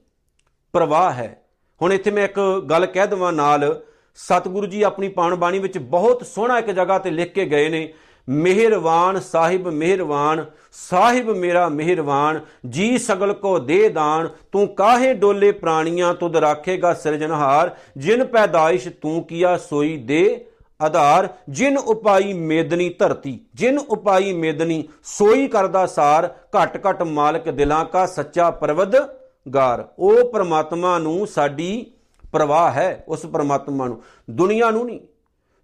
ਪ੍ਰਵਾਹ 0.72 1.12
ਹੈ। 1.12 1.42
ਹੁਣ 1.82 1.92
ਇੱਥੇ 1.92 2.10
ਮੈਂ 2.10 2.24
ਇੱਕ 2.24 2.62
ਗੱਲ 2.70 2.86
ਕਹਿ 2.86 3.06
ਦਵਾਂ 3.06 3.32
ਨਾਲ। 3.32 3.82
ਸਤਿਗੁਰੂ 4.14 4.66
ਜੀ 4.66 4.82
ਆਪਣੀ 4.82 5.08
ਪਾਣ 5.08 5.34
ਬਾਣੀ 5.34 5.58
ਵਿੱਚ 5.58 5.78
ਬਹੁਤ 5.78 6.26
ਸੋਹਣਾ 6.26 6.58
ਇੱਕ 6.58 6.70
ਜਗ੍ਹਾ 6.70 6.98
ਤੇ 6.98 7.10
ਲਿਖ 7.10 7.32
ਕੇ 7.32 7.44
ਗਏ 7.44 7.68
ਨੇ, 7.68 7.92
ਮਿਹਰਵਾਨ 8.28 9.20
ਸਾਹਿਬ 9.20 9.68
ਮਿਹਰਵਾਨ, 9.68 10.44
ਸਾਹਿਬ 10.72 11.30
ਮੇਰਾ 11.30 11.68
ਮਿਹਰਵਾਨ, 11.68 12.40
ਜੀ 12.68 12.98
ਸਗਲ 12.98 13.32
ਕੋ 13.32 13.58
ਦੇ 13.58 13.88
ਦਾਨ, 13.88 14.28
ਤੂੰ 14.52 14.68
ਕਾਹੇ 14.68 15.14
ਡੋਲੇ 15.14 15.52
ਪ੍ਰਾਣੀਆਂ, 15.52 16.14
ਤੁਧ 16.14 16.36
ਰਾਖੇਗਾ 16.36 16.94
ਸਿਰਜਨਹਾਰ 16.94 17.76
ਜਿਨ 17.96 18.24
ਪੈਦਾਇਸ਼ 18.24 18.88
ਤੂੰ 18.88 19.24
ਕੀਆ 19.24 19.56
ਸੋਈ 19.56 19.96
ਦੇ 19.96 20.46
ਆਧਾਰ, 20.80 21.28
ਜਿਨ 21.48 21.78
ਉਪਾਈ 21.78 22.32
ਮੇਦਨੀ 22.32 22.88
ਧਰਤੀ, 22.88 23.38
ਜਿਨ 23.54 23.78
ਉਪਾਈ 23.78 24.32
ਮੇਦਨੀ 24.32 24.82
ਸੋਈ 25.04 25.46
ਕਰਦਾ 25.48 25.86
ਸਾਰ, 25.86 26.28
ਘਟ 26.56 26.80
ਘਟ 26.86 27.02
ਮਾਲਕ 27.02 27.48
ਦਿਲਾਂ 27.50 27.84
ਕਾ 27.84 28.06
ਸੱਚਾ 28.06 28.50
ਪਰਵਦਗਾਰ 28.50 29.86
ਉਹ 29.98 30.30
ਪ੍ਰਮਾਤਮਾ 30.32 30.98
ਨੂੰ 30.98 31.26
ਸਾਡੀ 31.26 31.86
ਪ੍ਰਵਾਹ 32.32 32.70
ਹੈ, 32.72 33.04
ਉਸ 33.08 33.26
ਪਰਮਾਤਮਾ 33.26 33.86
ਨੂੰ, 33.86 34.02
ਦੁਨੀਆ 34.30 34.70
ਨੂੰ 34.70 34.84
ਨਹੀਂ। 34.86 35.00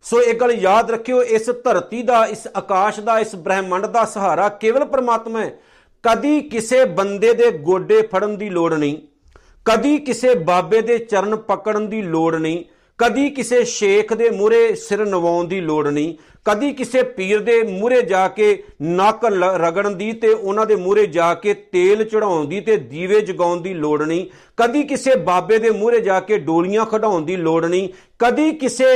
ਸੋ 0.04 0.20
ਇਹ 0.20 0.34
ਗੱਲ 0.34 0.50
ਯਾਦ 0.52 0.90
ਰੱਖਿਓ, 0.90 1.22
ਇਸ 1.22 1.50
ਧਰਤੀ 1.64 2.02
ਦਾ, 2.02 2.24
ਇਸ 2.26 2.46
ਆਕਾਸ਼ 2.56 3.00
ਦਾ, 3.00 3.18
ਇਸ 3.18 3.34
ਬ੍ਰਹਿਮੰਡ 3.36 3.86
ਦਾ 3.86 4.04
ਸਹਾਰਾ 4.04 4.48
ਕੇਵਲ 4.48 4.84
ਪਰਮਾਤਮਾ 4.84 5.40
ਹੈ। 5.40 5.58
ਕਦੀ 6.04 6.40
ਕਿਸੇ 6.40 6.84
ਬੰਦੇ 6.84 7.32
ਦੇ 7.32 7.50
ਗੋਡੇ 7.50 8.00
ਫੜਨ 8.02 8.36
ਦੀ 8.36 8.50
ਲੋੜ 8.50 8.72
ਨਹੀਂ, 8.74 8.96
ਕਦੀ 9.66 9.96
ਕਿਸੇ 9.98 10.34
ਬਾਬੇ 10.34 10.80
ਦੇ 10.80 10.98
ਚਰਨ 10.98 11.36
ਪਕੜਨ 11.36 11.88
ਦੀ 11.88 12.02
ਲੋੜ 12.02 12.34
ਨਹੀਂ 12.34 12.64
ਕਦੀ 12.98 13.30
ਕਿਸੇ 13.30 13.64
ਸ਼ੇਖ 13.64 14.12
ਦੇ 14.14 14.30
ਮੂਰੇ 14.30 14.74
ਸਿਰ 14.74 15.04
ਨਵਾਉਣ 15.06 15.48
ਦੀ 15.48 15.60
ਲੋੜ 15.60 15.88
ਨਹੀਂ। 15.88 16.14
ਕਦੀ 16.46 16.72
ਕਿਸੇ 16.72 17.02
ਪੀਰ 17.02 17.40
ਦੇ 17.40 17.62
ਮੂਹਰੇ 17.62 18.00
ਜਾ 18.02 18.26
ਕੇ 18.28 18.62
ਨੱਕ 18.82 19.24
ਰਗੜਨ 19.60 19.96
ਦੀ 19.98 20.12
ਤੇ 20.12 20.28
ਉਹਨਾਂ 20.28 20.66
ਦੇ 20.66 20.76
ਮੂਹਰੇ 20.76 21.06
ਜਾ 21.06 21.32
ਕੇ 21.34 21.54
ਤੇਲ 21.54 22.04
ਚੜਾਉਣ 22.04 22.44
ਦੀ 22.48 22.60
ਤੇ 22.60 22.76
ਦੀਵੇ 22.76 23.20
ਜਗਾਉਣ 23.20 23.60
ਦੀ 23.60 23.72
ਲੋੜ 23.74 24.02
ਨਹੀਂ। 24.02 24.26
ਕਦੀ 24.58 24.82
ਕਿਸੇ 24.82 25.14
ਬਾਬੇ 25.16 25.58
ਦੇ 25.58 25.70
ਮੂਹਰੇ 25.70 26.00
ਜਾ 26.00 26.18
ਕੇ 26.20 26.38
ਡੋਲੀਆਂ 26.38 26.84
ਖਡਾਉਣ 26.86 27.24
ਦੀ 27.24 27.36
ਲੋੜ 27.36 27.64
ਨਹੀਂ। 27.64 27.88
ਕਦੀ 28.18 28.50
ਕਿਸੇ 28.52 28.86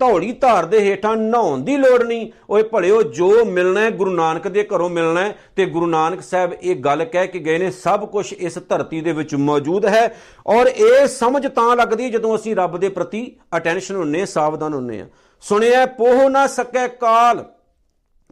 ਧੌੜੀ 0.00 0.32
ਧਾਰ 0.40 0.66
ਦੇ 0.66 0.80
ਹੇਠਾਂ 0.80 1.16
ਨਹਾਉਣ 1.16 1.60
ਦੀ 1.64 1.76
ਲੋੜ 1.76 2.02
ਨਹੀਂ। 2.02 2.30
ਓਏ 2.50 2.62
ਭਲਿਓ, 2.62 3.02
ਜੋ 3.02 3.44
ਮਿਲਣਾ 3.44 3.88
ਗੁਰੂ 3.90 4.10
ਨਾਨਕ 4.12 4.48
ਦੇ 4.48 4.66
ਘਰੋਂ 4.74 4.88
ਮਿਲਣਾ 4.90 5.32
ਤੇ 5.56 5.66
ਗੁਰੂ 5.66 5.86
ਨਾਨਕ 5.86 6.22
ਸਾਹਿਬ 6.22 6.54
ਇਹ 6.62 6.76
ਗੱਲ 6.76 7.04
ਕਹਿ 7.04 7.26
ਕੇ 7.26 7.38
ਗਏ 7.38 7.58
ਨੇ, 7.58 7.70
ਸਭ 7.70 8.04
ਕੁਝ 8.06 8.32
ਇਸ 8.32 8.58
ਧਰਤੀ 8.68 9.00
ਦੇ 9.00 9.12
ਵਿੱਚ 9.12 9.34
ਮੌਜੂਦ 9.34 9.86
ਹੈ। 9.86 10.14
ਔਰ 10.46 10.66
ਇਹ 10.66 11.06
ਸਮਝ 11.08 11.46
ਤਾਂ 11.46 11.74
ਲੱਗਦੀ 11.76 12.10
ਜਦੋਂ 12.10 12.34
ਅਸੀਂ 12.36 12.56
ਰੱਬ 12.56 12.76
ਦੇ 12.78 12.88
ਪ੍ਰਤੀ 12.88 13.30
ਅਟੈਂਸ਼ਨ 13.56 13.96
ਹੁੰਨੇ 13.96 14.24
ਸਾਵਧਾਨ 14.26 14.74
ਹੁੰਨੇ 14.74 15.00
ਆ 15.00 15.06
ਸੁਣਿਆ, 15.44 15.84
ਪੋਹ 15.86 16.28
ਨਾ 16.30 16.46
ਸਕੇ 16.46 16.86
ਕਾਲ। 16.88 17.44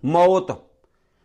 ਮੌਤ। 0.05 0.53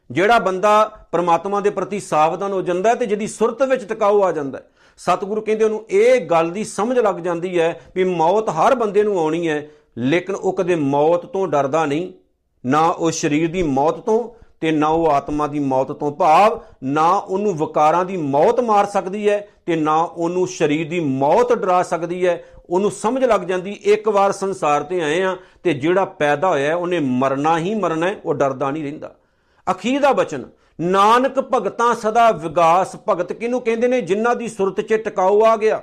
ਜਿਹੜਾ 0.09 0.39
ਬੰਦਾ 0.39 0.71
ਪ੍ਰਮਾਤਮਾ 1.11 1.59
ਦੇ 1.59 1.69
ਪ੍ਰਤੀ 1.69 1.99
ਸਾਵਧਾਨ 1.99 2.51
ਹੋ 2.53 2.61
ਜਾਂਦਾ 2.61 2.93
ਤੇ 2.95 3.05
ਜਿਹਦੀ 3.05 3.27
ਸੁਰਤ 3.27 3.61
ਵਿੱਚ 3.63 3.83
ਟਿਕਾਉ 3.85 4.21
ਆ 4.23 4.31
ਜਾਂਦਾ 4.31 4.61
ਸਤਿਗੁਰੂ 4.99 5.41
ਕਹਿੰਦੇ 5.41 5.63
ਉਹਨੂੰ 5.63 5.83
ਇਹ 5.89 6.19
ਗੱਲ 6.21 6.49
ਦੀ 6.51 6.63
ਸਮਝ 6.63 6.97
ਲੱਗ 6.99 7.15
ਜਾਂਦੀ 7.15 7.59
ਹੈ 7.59 7.69
ਵੀ 7.95 8.03
ਮੌਤ 8.03 8.49
ਹਰ 8.49 8.75
ਬੰਦੇ 8.75 9.03
ਨੂੰ 9.03 9.19
ਆਉਣੀ 9.19 9.47
ਹੈ, 9.49 9.67
ਲੇਕਿਨ 9.97 10.35
ਉਹ 10.35 10.53
ਕਦੇ 10.53 10.75
ਮੌਤ 10.75 11.25
ਤੋਂ 11.25 11.47
ਡਰਦਾ 11.47 11.85
ਨਹੀਂ, 11.85 12.11
ਨਾ 12.65 12.87
ਉਹ 12.87 13.11
ਸਰੀਰ 13.11 13.51
ਦੀ 13.51 13.63
ਮੌਤ 13.63 13.99
ਤੋਂ 13.99 14.19
ਤੇ 14.61 14.71
ਨਾ 14.71 14.87
ਉਹ 14.87 15.07
ਆਤਮਾ 15.07 15.47
ਦੀ 15.47 15.59
ਮੌਤ 15.59 15.91
ਤੋਂ 15.91 16.11
ਭਾਵ, 16.11 16.59
ਨਾ 16.83 17.09
ਉਹਨੂੰ 17.09 17.53
ਵਿਕਾਰਾਂ 17.57 18.03
ਦੀ 18.05 18.17
ਮੌਤ 18.17 18.59
ਮਾਰ 18.59 18.85
ਸਕਦੀ 18.85 19.27
ਹੈ 19.29 19.47
ਤੇ 19.65 19.75
ਨਾ 19.75 19.97
ਉਹਨੂੰ 19.97 20.47
ਸਰੀਰ 20.47 20.89
ਦੀ 20.89 20.99
ਮੌਤ 20.99 21.53
ਡਰਾ 21.53 21.81
ਸਕਦੀ 21.83 22.25
ਹੈ। 22.27 22.43
ਉਹਨੂੰ 22.69 22.91
ਸਮਝ 22.91 23.23
ਲੱਗ 23.23 23.41
ਜਾਂਦੀ, 23.41 23.71
ਇੱਕ 23.71 24.07
ਵਾਰ 24.09 24.31
ਸੰਸਾਰ 24.31 24.83
ਤੇ 24.83 25.01
ਆਏ 25.03 25.21
ਆ 25.21 25.35
ਤੇ 25.63 25.73
ਜਿਹੜਾ 25.73 26.05
ਪੈਦਾ 26.05 26.47
ਹੋਇਆ, 26.47 26.75
ਉਹਨੇ 26.75 26.99
ਮਰਨਾ 26.99 27.57
ਹੀ 27.57 27.73
ਮਰਨਾ 27.75 28.13
ਉਹ 28.25 28.33
ਡਰਦਾ 28.33 28.71
ਨਹੀਂ 28.71 28.83
ਰਹਿੰਦਾ। 28.83 29.13
ਅਖੀਰ 29.67 29.99
ਦਾ 30.01 30.11
ਬਚਨ, 30.13 30.43
ਨਾਨਕ 30.81 31.39
ਭਗਤਾਂ 31.39 31.93
ਸਦਾ 31.95 32.31
ਵਿਗਾਸ 32.31 32.95
ਭਗਤ 33.09 33.33
ਕਿਹਨੂੰ 33.33 33.61
ਕਹਿੰਦੇ 33.61 33.87
ਨੇ? 33.87 34.01
ਜਿਨ੍ਹਾਂ 34.01 34.35
ਦੀ 34.35 34.47
ਸੁਰਤ 34.47 34.81
'ਚ 34.81 34.93
ਟਿਕਾਉ 34.93 35.41
ਆ 35.45 35.55
ਗਿਆ, 35.57 35.81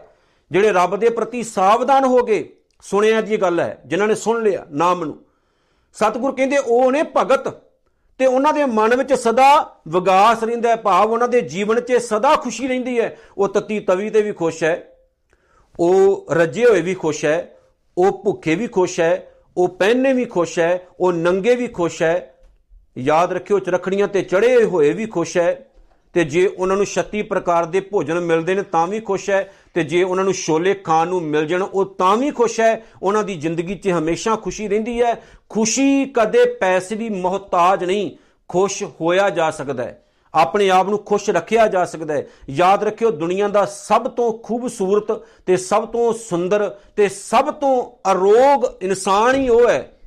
ਜਿਹੜੇ 0.50 0.72
ਰੱਬ 0.72 0.96
ਦੇ 0.96 1.08
ਪ੍ਰਤੀ 1.08 1.42
ਸਾਵਧਾਨ 1.42 2.04
ਹੋ 2.04 2.22
ਗਏ। 2.22 2.48
ਸੁਣਿਆ 2.82 3.20
ਦੀ 3.20 3.36
ਗੱਲ 3.36 3.60
ਹੈ, 3.60 3.80
ਜਿਨ੍ਹਾਂ 3.86 4.08
ਨੇ 4.08 4.14
ਸੁਣ 4.14 4.42
ਲਿਆ 4.42 4.66
ਨਾਮ 4.70 5.04
ਨੂੰ। 5.04 5.18
ਸਤਿਗੁਰ 5.96 6.32
ਕਹਿੰਦੇ, 6.32 6.58
ਉਹ 6.58 6.90
ਨੇ 6.92 7.02
ਭਗਤ 7.16 7.63
ਤੇ 8.20 8.26
ਉਹਨਾਂ 8.26 8.52
ਦੇ 8.52 8.64
ਮਨ 8.64 8.96
ਵਿੱਚ 8.96 9.12
ਸਦਾ 9.12 9.80
ਵਿਗਾਸ 9.88 10.42
ਰਹਿੰਦਾ 10.44 10.68
ਹੈ, 10.68 10.76
ਭਾਵ 10.76 11.12
ਉਹਨਾਂ 11.12 11.28
ਦੇ 11.28 11.40
ਜੀਵਨ 11.40 11.80
'ਚ 11.80 11.92
ਸਦਾ 11.92 12.34
ਖੁਸ਼ੀ 12.36 12.68
ਰਹਿੰਦੀ 12.68 12.98
ਹੈ। 13.00 13.16
ਉਹ 13.38 13.48
ਤਤੀ 13.48 13.80
ਤਵੀ 13.80 14.10
ਤੇ 14.10 14.22
ਵੀ 14.22 14.32
ਖੁਸ਼ 14.32 14.62
ਹੈ, 14.64 14.82
ਉਹ 15.80 16.26
ਰੱਜੇ 16.32 16.64
ਹੋਏ 16.64 16.80
ਵੀ 16.80 16.94
ਖੁਸ਼ 16.94 17.24
ਹੈ, 17.24 17.56
ਉਹ 17.98 18.22
ਭੁੱਖੇ 18.24 18.54
ਵੀ 18.54 18.66
ਖੁਸ਼ 18.66 19.00
ਹੈ, 19.00 19.26
ਉਹ 19.56 19.68
ਪਹਿਨੇ 19.68 20.12
ਵੀ 20.12 20.24
ਖੁਸ਼ 20.24 20.58
ਹੈ, 20.58 20.86
ਉਹ 21.00 21.12
ਨੰਗੇ 21.12 21.54
ਵੀ 21.54 21.66
ਖੁਸ਼ 21.68 22.02
ਹੈ। 22.02 22.34
ਯਾਦ 22.98 23.32
ਰੱਖਿਓ, 23.32 23.58
ਚਰਖੜੀਆਂ 23.58 24.08
ਤੇ 24.08 24.22
ਚੜੇ 24.22 24.64
ਹੋਏ 24.64 24.92
ਵੀ 24.92 25.06
ਖੁਸ਼ 25.06 25.36
ਹੈ। 25.36 25.66
ਤੇ 26.14 26.24
ਜੇ 26.24 26.46
ਉਹਨਾਂ 26.46 26.76
ਨੂੰ 26.76 26.86
36 26.86 27.22
ਪ੍ਰਕਾਰ 27.22 27.64
ਦੇ 27.64 27.80
ਭੋਜਨ 27.80 28.20
ਮਿਲਦੇ 28.20 28.54
ਨੇ, 28.54 28.62
ਤਾਂ 28.62 28.86
ਵੀ 28.86 29.00
ਖੁਸ਼ 29.00 29.30
ਹੈ। 29.30 29.52
ਤੇ 29.74 29.84
ਜੇ 29.84 30.02
ਉਹਨਾਂ 30.02 30.24
ਨੂੰ 30.24 30.32
ਛੋਲੇ 30.32 30.74
ਖਾਣ 30.74 31.08
ਨੂੰ 31.08 31.22
ਮਿਲ 31.22 31.46
ਜਾਣ, 31.46 31.62
ਉਹ 31.62 31.84
ਤਾਂ 31.84 32.16
ਵੀ 32.16 32.30
ਖੁਸ਼ 32.30 32.60
ਹੈ। 32.60 32.84
ਉਹਨਾਂ 33.02 33.24
ਦੀ 33.24 33.34
ਜ਼ਿੰਦਗੀ 33.34 33.74
'ਚ 33.74 33.88
ਹਮੇਸ਼ਾ 33.88 34.36
ਖੁਸ਼ੀ 34.36 34.68
ਰਹਿੰਦੀ 34.68 35.02
ਹੈ। 35.02 35.22
ਖੁਸ਼ੀ 35.48 36.04
ਕਦੇ 36.04 36.44
ਪੈਸੇ 36.44 36.96
ਦੀ 36.96 37.08
ਮੁਹਤਾਜ 37.08 37.84
ਨਹੀਂ, 37.84 38.10
ਖੁਸ਼ 38.48 38.84
ਹੋਇਆ 39.00 39.30
ਜਾ 39.30 39.50
ਸਕਦਾ 39.50 39.82
ਹੈ। 39.82 40.00
ਆਪਣੇ 40.34 40.70
ਆਪ 40.70 40.88
ਨੂੰ 40.88 40.98
ਖੁਸ਼ 40.98 41.30
ਰੱਖਿਆ 41.30 41.66
ਜਾ 41.66 41.84
ਸਕਦਾ 41.84 42.14
ਹੈ। 42.14 42.26
ਯਾਦ 42.50 42.84
ਰੱਖਿਓ, 42.84 43.10
ਦੁਨੀਆ 43.10 43.48
ਦਾ 43.48 43.64
ਸਭ 43.64 44.10
ਤੋਂ 44.10 44.38
ਖੂਬਸੂਰਤ 44.38 45.22
ਤੇ 45.46 45.56
ਸਭ 45.56 45.88
ਤੋਂ 45.88 46.12
ਸੁੰਦਰ 46.12 46.76
ਤੇ 46.96 47.08
ਸਭ 47.08 47.54
ਤੋਂ 47.54 47.90
ਅਰੋਗ 48.12 48.64
ਇਨਸਾਨ 48.82 49.34
ਹੀ 49.34 49.48
ਉਹ 49.48 49.68
ਹੈ। 49.68 50.00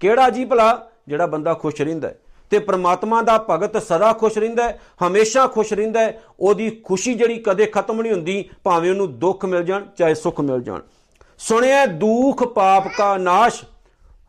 ਕਿਹੜਾ 0.00 0.30
ਜੀ 0.30 0.44
ਭਲਾ? 0.44 0.90
ਜਿਹੜਾ 1.08 1.26
ਬੰਦਾ 1.26 1.54
ਖੁਸ਼ 1.54 1.82
ਰਹਿੰਦਾ 1.82 2.08
ਹੈ। 2.08 2.18
ਤੇ 2.50 2.58
ਪ੍ਰਮਾਤਮਾ 2.58 3.22
ਦਾ 3.22 3.46
ਭਗਤ 3.50 3.82
ਸਦਾ 3.82 4.12
ਖੁਸ਼ 4.12 4.38
ਰਹਿੰਦਾ 4.38 4.64
ਹੈ, 4.64 4.80
ਹਮੇਸ਼ਾ 5.06 5.46
ਖੁਸ਼ 5.46 5.72
ਰਹਿੰਦਾ 5.72 6.00
ਹੈ। 6.00 6.20
ਉਹਦੀ 6.40 6.70
ਖੁਸ਼ੀ 6.70 7.14
ਜਿਹੜੀ 7.14 7.36
ਕਦੇ 7.36 7.66
ਖਤਮ 7.66 8.02
ਨਹੀਂ 8.02 8.12
ਹੁੰਦੀ, 8.12 8.48
ਭਾਵੇਂ 8.64 8.90
ਉਹਨੂੰ 8.90 9.18
ਦੁੱਖ 9.18 9.44
ਮਿਲ 9.44 9.64
ਜਾਣ, 9.64 9.84
ਚਾਹੇ 9.96 10.14
ਸੁੱਖ 10.14 10.40
ਮਿਲ 10.40 10.60
ਜਾਣ। 10.60 10.80
ਸੁਣਿਆ, 11.38 11.86
ਦੁੱਖ 11.86 12.44
ਪਾਪ 12.44 12.88
ਕਾ 12.98 13.16
ਨਾਸ਼, 13.16 13.64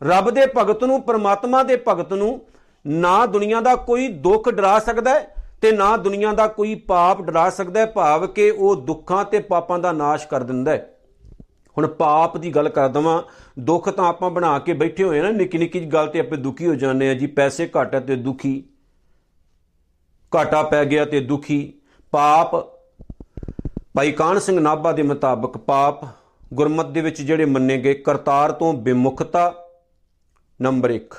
ਰੱਬ 0.04 0.30
ਦੇ 0.30 0.42
ਭਗਤ 0.58 0.84
ਨੂੰ, 0.84 1.02
ਪ੍ਰਮਾਤਮਾ 1.02 1.64
ਦੇ 1.64 1.84
ਭਗਤ 1.88 2.14
ਨੂੰ 2.14 2.42
ਨਾ 2.88 3.26
ਦੁਨੀਆ 3.26 3.62
ਦਾ 3.62 3.76
ਕੋਈ 3.76 4.08
ਦੁੱਖ 4.08 4.50
ਡਰਾ 4.50 4.80
ਸਕਦਾ 4.80 5.12
ਹੈ 5.12 5.36
ਤੇ 5.62 5.72
ਨਾ 5.72 5.98
ਦੁਨੀਆ 5.98 6.32
ਦਾ 6.34 6.48
ਕੋਈ 6.48 6.76
ਪਾਪ 6.76 7.22
ਡਰਾ 7.22 7.50
ਸਕਦਾ 7.50 7.80
ਹੈ, 7.80 7.86
ਭਾਵ 7.86 8.28
ਕਿ 8.28 8.52
ਉਹ 8.52 8.76
ਦੁੱਖਾਂ 8.76 9.26
ਤੇ 9.26 9.40
ਪਾਪਾਂ 9.40 9.80
ਦਾ 9.80 9.92
ਨਾਸ਼ 9.92 10.28
ਕਰ 10.28 10.44
ਦਿੰਦਾ 10.44 10.72
ਹੈ। 10.72 10.94
ਹੁਣ 11.78 11.88
ਪਾਪ 11.88 12.38
ਦੀ 12.38 12.52
ਗੱਲ 12.52 12.70
ਕਰ 12.70 12.88
ਦਵਾਂ 12.88 13.22
ਦੁੱਖ 13.60 13.90
ਤਾਂ 13.90 14.08
ਆਪਾਂ 14.08 14.30
ਬਣਾ 14.30 14.60
ਕੇ 14.60 14.74
ਬੈਠੇ 14.74 15.04
ਹੋਏ 15.04 15.22
ਨਾ 15.22 15.30
ਨਿੱਕੀ 15.30 15.58
ਨਿੱਕੀ 15.58 15.86
ਗੱਲ 15.86 16.08
ਤੇ 16.08 16.20
ਆਪੇ 16.20 16.36
ਦੁਖੀ 16.36 16.68
ਹੋ 16.68 16.76
ਜਾਂਦੇ 16.76 17.10
ਆ 17.10 17.14
ਜੀ। 17.14 17.28
ਪੈਸੇ 17.28 17.70
ਘਟ 17.82 17.96
ਤੇ 17.96 18.16
ਦੁਖੀ। 18.16 18.64
ਘਾਟਾ 20.36 20.64
ਪੈ 20.64 20.86
ਗਿਆ 20.86 21.06
ਤੇ 21.06 21.20
ਦੁਖੀ। 21.20 21.74
ਪਾਪ, 22.12 22.56
ਭਾਈ 23.96 24.12
ਕਾਨ 24.12 24.40
ਸਿੰਘ 24.40 24.60
ਨਾਭਾ 24.60 24.92
ਦੇ 24.92 25.04
ਮੁਤਾਬਕ 25.04 25.58
ਪਾਪ 25.58 26.06
ਗੁਰਮਤ 26.54 26.86
ਦੇ 26.86 27.02
ਵਿੱਚ 27.02 27.22
ਜਿਹੜੇ 27.22 27.46
ਮੰਨੇ 27.46 27.78
ਗਏ, 27.78 27.94
ਕਰਤਾਰ 27.94 28.52
ਤੋਂ 28.52 28.74
ਵਿਮੁਖਤਾ 28.74 29.56
ਨੰਬਰ 30.62 30.92
1 30.92 31.16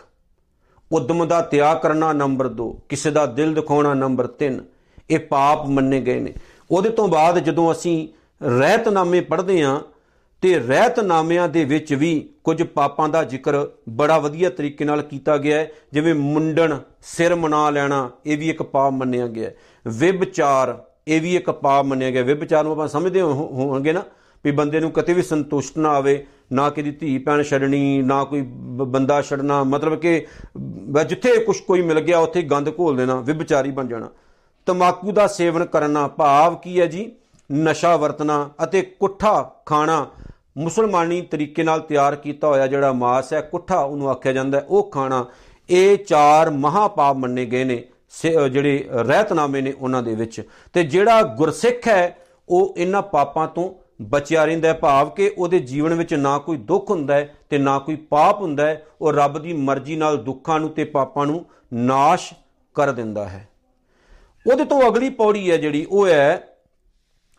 ਉਦਮ 0.92 1.24
ਦਾ 1.24 1.40
ਤਿਆਗ 1.40 1.78
ਕਰਨਾ 1.78 2.12
ਨੰਬਰ 2.12 2.46
2 2.46 2.70
ਕਿਸੇ 2.88 3.10
ਦਾ 3.10 3.26
ਦਿਲ 3.26 3.54
ਦਿਖਾਉਣਾ 3.54 3.94
ਨੰਬਰ 3.94 4.28
3 4.38 4.58
ਇਹ 5.10 5.18
ਪਾਪ 5.18 5.66
ਮੰਨੇ 5.66 6.00
ਗਏ 6.00 6.20
ਨੇ। 6.20 6.32
ਉਹਦੇ 6.70 6.88
ਤੋਂ 6.88 7.08
ਬਾਅਦ 7.08 7.38
ਜਦੋਂ 7.38 7.72
ਅਸੀਂ 7.72 8.08
ਰਹਿਤਨਾਮੇ 8.42 9.20
ਪੜ੍ਹਦੇ 9.20 9.62
ਆਂ 9.62 9.80
ਤੇ 10.42 10.58
ਰਹਿਤਨਾਮਿਆਂ 10.58 11.48
ਦੇ 11.48 11.64
ਵਿੱਚ 11.64 11.92
ਵੀ 11.94 12.12
ਕੁਝ 12.44 12.62
ਪਾਪਾਂ 12.64 13.08
ਦਾ 13.08 13.22
ਜ਼ਿਕਰ 13.24 13.56
ਬੜਾ 13.88 14.18
ਵਧੀਆ 14.18 14.50
ਤਰੀਕੇ 14.50 14.84
ਨਾਲ 14.84 15.02
ਕੀਤਾ 15.02 15.36
ਗਿਆ 15.36 15.58
ਹੈ। 15.58 15.70
ਜਿਵੇਂ 15.92 16.14
ਮੁੰਡਣ 16.14 16.76
ਸਿਰ 17.02 17.34
ਮਨਾ 17.34 17.68
ਲੈਣਾ, 17.70 18.10
ਇਹ 18.26 18.38
ਵੀ 18.38 18.48
ਇੱਕ 18.50 18.62
ਪਾਪ 18.62 18.92
ਮੰਨਿਆ 18.92 19.26
ਗਿਆ 19.26 19.48
ਹੈ। 19.48 19.54
ਵਿਭਚਾਰ, 19.86 20.82
ਇਹ 21.08 21.20
ਵੀ 21.20 21.34
ਇੱਕ 21.36 21.50
ਪਾਪ 21.50 21.84
ਮੰਨਿਆ 21.84 22.10
ਗਿਆ 22.10 22.22
ਵਿਭਚਾਰ 22.22 22.64
ਨੂੰ 22.64 22.72
ਆਪਾਂ 22.72 22.88
ਸਮਝਦੇ 22.88 23.20
ਹੋਵਾਂਗੇ 23.20 23.92
ਨਾ 23.92 24.02
ਵੀ 24.44 24.50
ਬੰਦੇ 24.50 24.80
ਨੂੰ 24.80 24.90
ਕਦੇ 24.90 25.12
ਵੀ 25.12 25.22
ਸੰਤੁਸ਼ਟ 25.22 25.78
ਨਾ 25.78 25.88
ਆਵੇ, 25.90 26.24
ਨਾ 26.52 26.68
ਕਿਦੀ 26.70 26.90
ਧੀ 26.90 27.18
ਭੈਣ 27.18 27.42
ਛੱਡਣੀ, 27.42 28.02
ਨਾ 28.02 28.22
ਕੋਈ 28.24 28.42
ਬੰਦਾ 28.42 29.20
ਛੱਡਣਾ, 29.22 29.62
ਮਤਲਬ 29.64 29.98
ਕਿ 29.98 30.26
ਜਿੱਥੇ 31.08 31.36
ਕੁਝ 31.38 31.58
ਕੋਈ 31.58 31.82
ਮਿਲ 31.82 32.00
ਗਿਆ, 32.00 32.18
ਉੱਥੇ 32.18 32.42
ਗੰਦ 32.42 32.68
ਘੋਲ 32.78 32.96
ਦੇਣਾ, 32.96 33.20
ਵਿਭਚਾਰੀ 33.20 33.70
ਬਣ 33.70 33.88
ਜਾਣਾ। 33.88 34.08
ਤਮਾਕੂ 34.66 35.12
ਦਾ 35.12 35.26
ਸੇਵਨ 35.26 35.64
ਕਰਨਾ 35.64 36.06
ਭਾਵ 36.08 36.56
ਕੀ 36.56 36.80
ਹੈ 36.80 36.86
ਜੀ? 36.86 37.10
ਨਸ਼ਾ 37.50 37.96
ਵਰਤਣਾ 37.96 38.48
ਅਤੇ 38.64 38.82
ਕੁੱਠਾ 38.82 39.50
ਖਾਣਾ। 39.66 40.06
ਮੁਸਲਮਾਨੀ 40.58 41.20
ਤਰੀਕੇ 41.20 41.62
ਨਾਲ 41.62 41.80
ਤਿਆਰ 41.80 42.16
ਕੀਤਾ 42.16 42.48
ਹੋਇਆ 42.48 42.66
ਜਿਹੜਾ 42.66 42.92
ਮਾਸ 42.92 43.32
ਹੈ, 43.32 43.40
ਕੁੱਠਾ 43.40 43.80
ਉਹਨੂੰ 43.80 44.10
ਆਖਿਆ 44.10 44.32
ਜਾਂਦਾ 44.32 44.62
ਉਹ 44.68 44.90
ਖਾਣਾ 44.90 45.26
ਇਹ 45.70 45.98
ਚਾਰ 45.98 46.50
ਮਹਾਪਾਪ 46.50 47.16
ਮੰਨੇ 47.16 47.44
ਗਏ 47.46 47.64
ਨੇ 47.64 47.82
ਜਿਹੜੇ 48.52 48.88
ਰਹਿਤਨਾਮੇ 48.92 49.60
ਨੇ 49.60 49.72
ਉਹਨਾਂ 49.72 50.02
ਦੇ 50.02 50.14
ਵਿੱਚ। 50.14 50.42
ਤੇ 50.72 50.82
ਜਿਹੜਾ 50.84 51.22
ਗੁਰਸਿੱਖ 51.22 51.88
ਹੈ, 51.88 52.16
ਉਹ 52.48 52.74
ਇਹਨਾਂ 52.76 53.02
ਪਾਪਾਂ 53.02 53.46
ਤੋਂ 53.48 53.74
ਬਚਿਆ 54.02 54.44
ਰਹਿੰਦਾ 54.44 54.68
ਹੈ। 54.68 54.72
ਭਾਵ 54.74 55.10
ਕਿ 55.10 55.30
ਉਹਦੇ 55.38 55.58
ਜੀਵਨ 55.60 55.94
ਵਿੱਚ 55.94 56.14
ਨਾ 56.14 56.38
ਕੋਈ 56.38 56.56
ਦੁੱਖ 56.56 56.90
ਹੁੰਦਾ 56.90 57.14
ਹੈ 57.14 57.34
ਤੇ 57.50 57.58
ਨਾ 57.58 57.78
ਕੋਈ 57.78 57.96
ਪਾਪ 57.96 58.40
ਹੁੰਦਾ 58.40 58.66
ਹੈ। 58.66 58.82
ਉਹ 59.00 59.12
ਰੱਬ 59.12 59.38
ਦੀ 59.38 59.52
ਮਰਜ਼ੀ 59.52 59.96
ਨਾਲ 59.96 60.16
ਦੁੱਖਾਂ 60.16 60.60
ਨੂੰ 60.60 60.70
ਤੇ 60.70 60.84
ਪਾਪਾਂ 60.84 61.26
ਨੂੰ 61.26 61.44
ਨਾਸ਼ 61.74 62.32
ਕਰ 62.74 62.92
ਦਿੰਦਾ 62.92 63.28
ਹੈ। 63.28 63.48
ਉਹਦੇ 64.46 64.64
ਤੋਂ 64.64 64.80
ਅਗਲੀ 64.88 65.10
ਪੌੜੀ 65.10 65.50
ਹੈ 65.50 65.56
ਜਿਹੜੀ, 65.56 65.86
ਉਹ 65.90 66.06
ਹੈ 66.06 66.49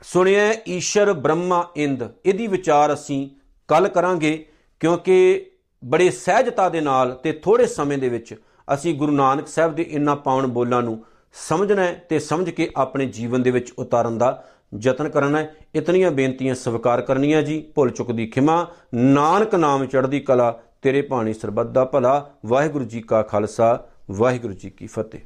ਸੁਣਿਆ 0.02 0.54
ਈਸ਼ਰ 0.70 1.14
ਬ੍ਰਹਮਾ 1.14 1.70
ਇੰਦ, 1.76 2.04
ਇਹਦੀ 2.26 2.48
ਵਿਚਾਰ 2.48 2.94
ਅਸੀਂ 2.94 3.30
ਕੱਲ 3.68 3.88
ਕਰਾਂਗੇ, 3.88 4.46
ਕਿਉਂਕਿ 4.80 5.46
ਬੜੇ 5.86 6.10
ਸਹਿਜਤਾ 6.10 6.70
ਦੇ 6.70 6.82
ਨਾਲ 6.82 7.12
ਤੇ 7.24 7.32
ਥੋੜੇ 7.32 7.66
ਸਮੇਂ 7.66 7.98
ਦੇ 7.98 8.10
ਵਿੱਚ 8.10 8.36
ਅਸੀਂ 8.74 8.96
ਗੁਰੂ 8.96 9.12
ਨਾਨਕ 9.12 9.48
ਸਾਹਿਬ 9.48 9.76
ਦੇ 9.76 9.84
ਇਨ੍ਹਾਂ 9.84 10.16
ਪਾਵਨ 10.16 10.48
ਬੋਲਾਂ 10.48 10.82
ਨੂੰ 10.82 11.06
ਸਮਝਣਾ 11.34 11.84
ਹੈ 11.84 12.06
ਤੇ 12.10 12.20
ਸਮਝ 12.20 12.50
ਕੇ 12.50 12.70
ਆਪਣੇ 12.78 13.06
ਜੀਵਨ 13.06 13.44
ਦੇ 13.44 13.52
ਵਿੱਚ 13.52 13.72
ਉਤਾਰਨ 13.72 14.18
ਦਾ 14.18 14.44
ਯਤਨ 14.82 15.10
ਕਰਨਾ 15.10 15.38
ਹੈ। 15.38 15.56
ਇਤਨੀਆਂ 15.76 16.12
ਬੇਨਤੀਆਂ 16.12 16.56
ਸਵੀਕਾਰ 16.56 17.02
ਕਰਨੀਆਂ 17.02 17.42
ਜੀ। 17.42 17.72
ਭੁੱਲ 17.76 17.90
ਚੁੱਕ 17.90 18.12
ਦੀ 18.12 18.28
ਖਿਮਾ। 18.28 18.68
ਨਾਨਕ 18.96 19.56
ਨਾਮ 19.56 19.86
ਚੜ੍ਹਦੀ 19.86 20.20
ਕਲਾ, 20.20 20.60
ਤੇਰੇ 20.82 21.02
ਪਾਣੀ 21.02 21.34
ਸਰਬੱਤ 21.34 21.68
ਦਾ 21.68 21.86
ਭਲਾ। 21.86 22.32
ਵਾਹਿਗੁਰੂ 22.46 22.86
ਜੀ 22.86 23.02
ਕਾ 23.02 23.22
ਖਾਲਸਾ, 23.22 23.88
ਵਾਹਿਗੁਰੂ 24.12 24.54
ਜੀ 24.54 24.70
ਕੀ 24.70 24.88
ਫਤਿਹ। 24.88 25.22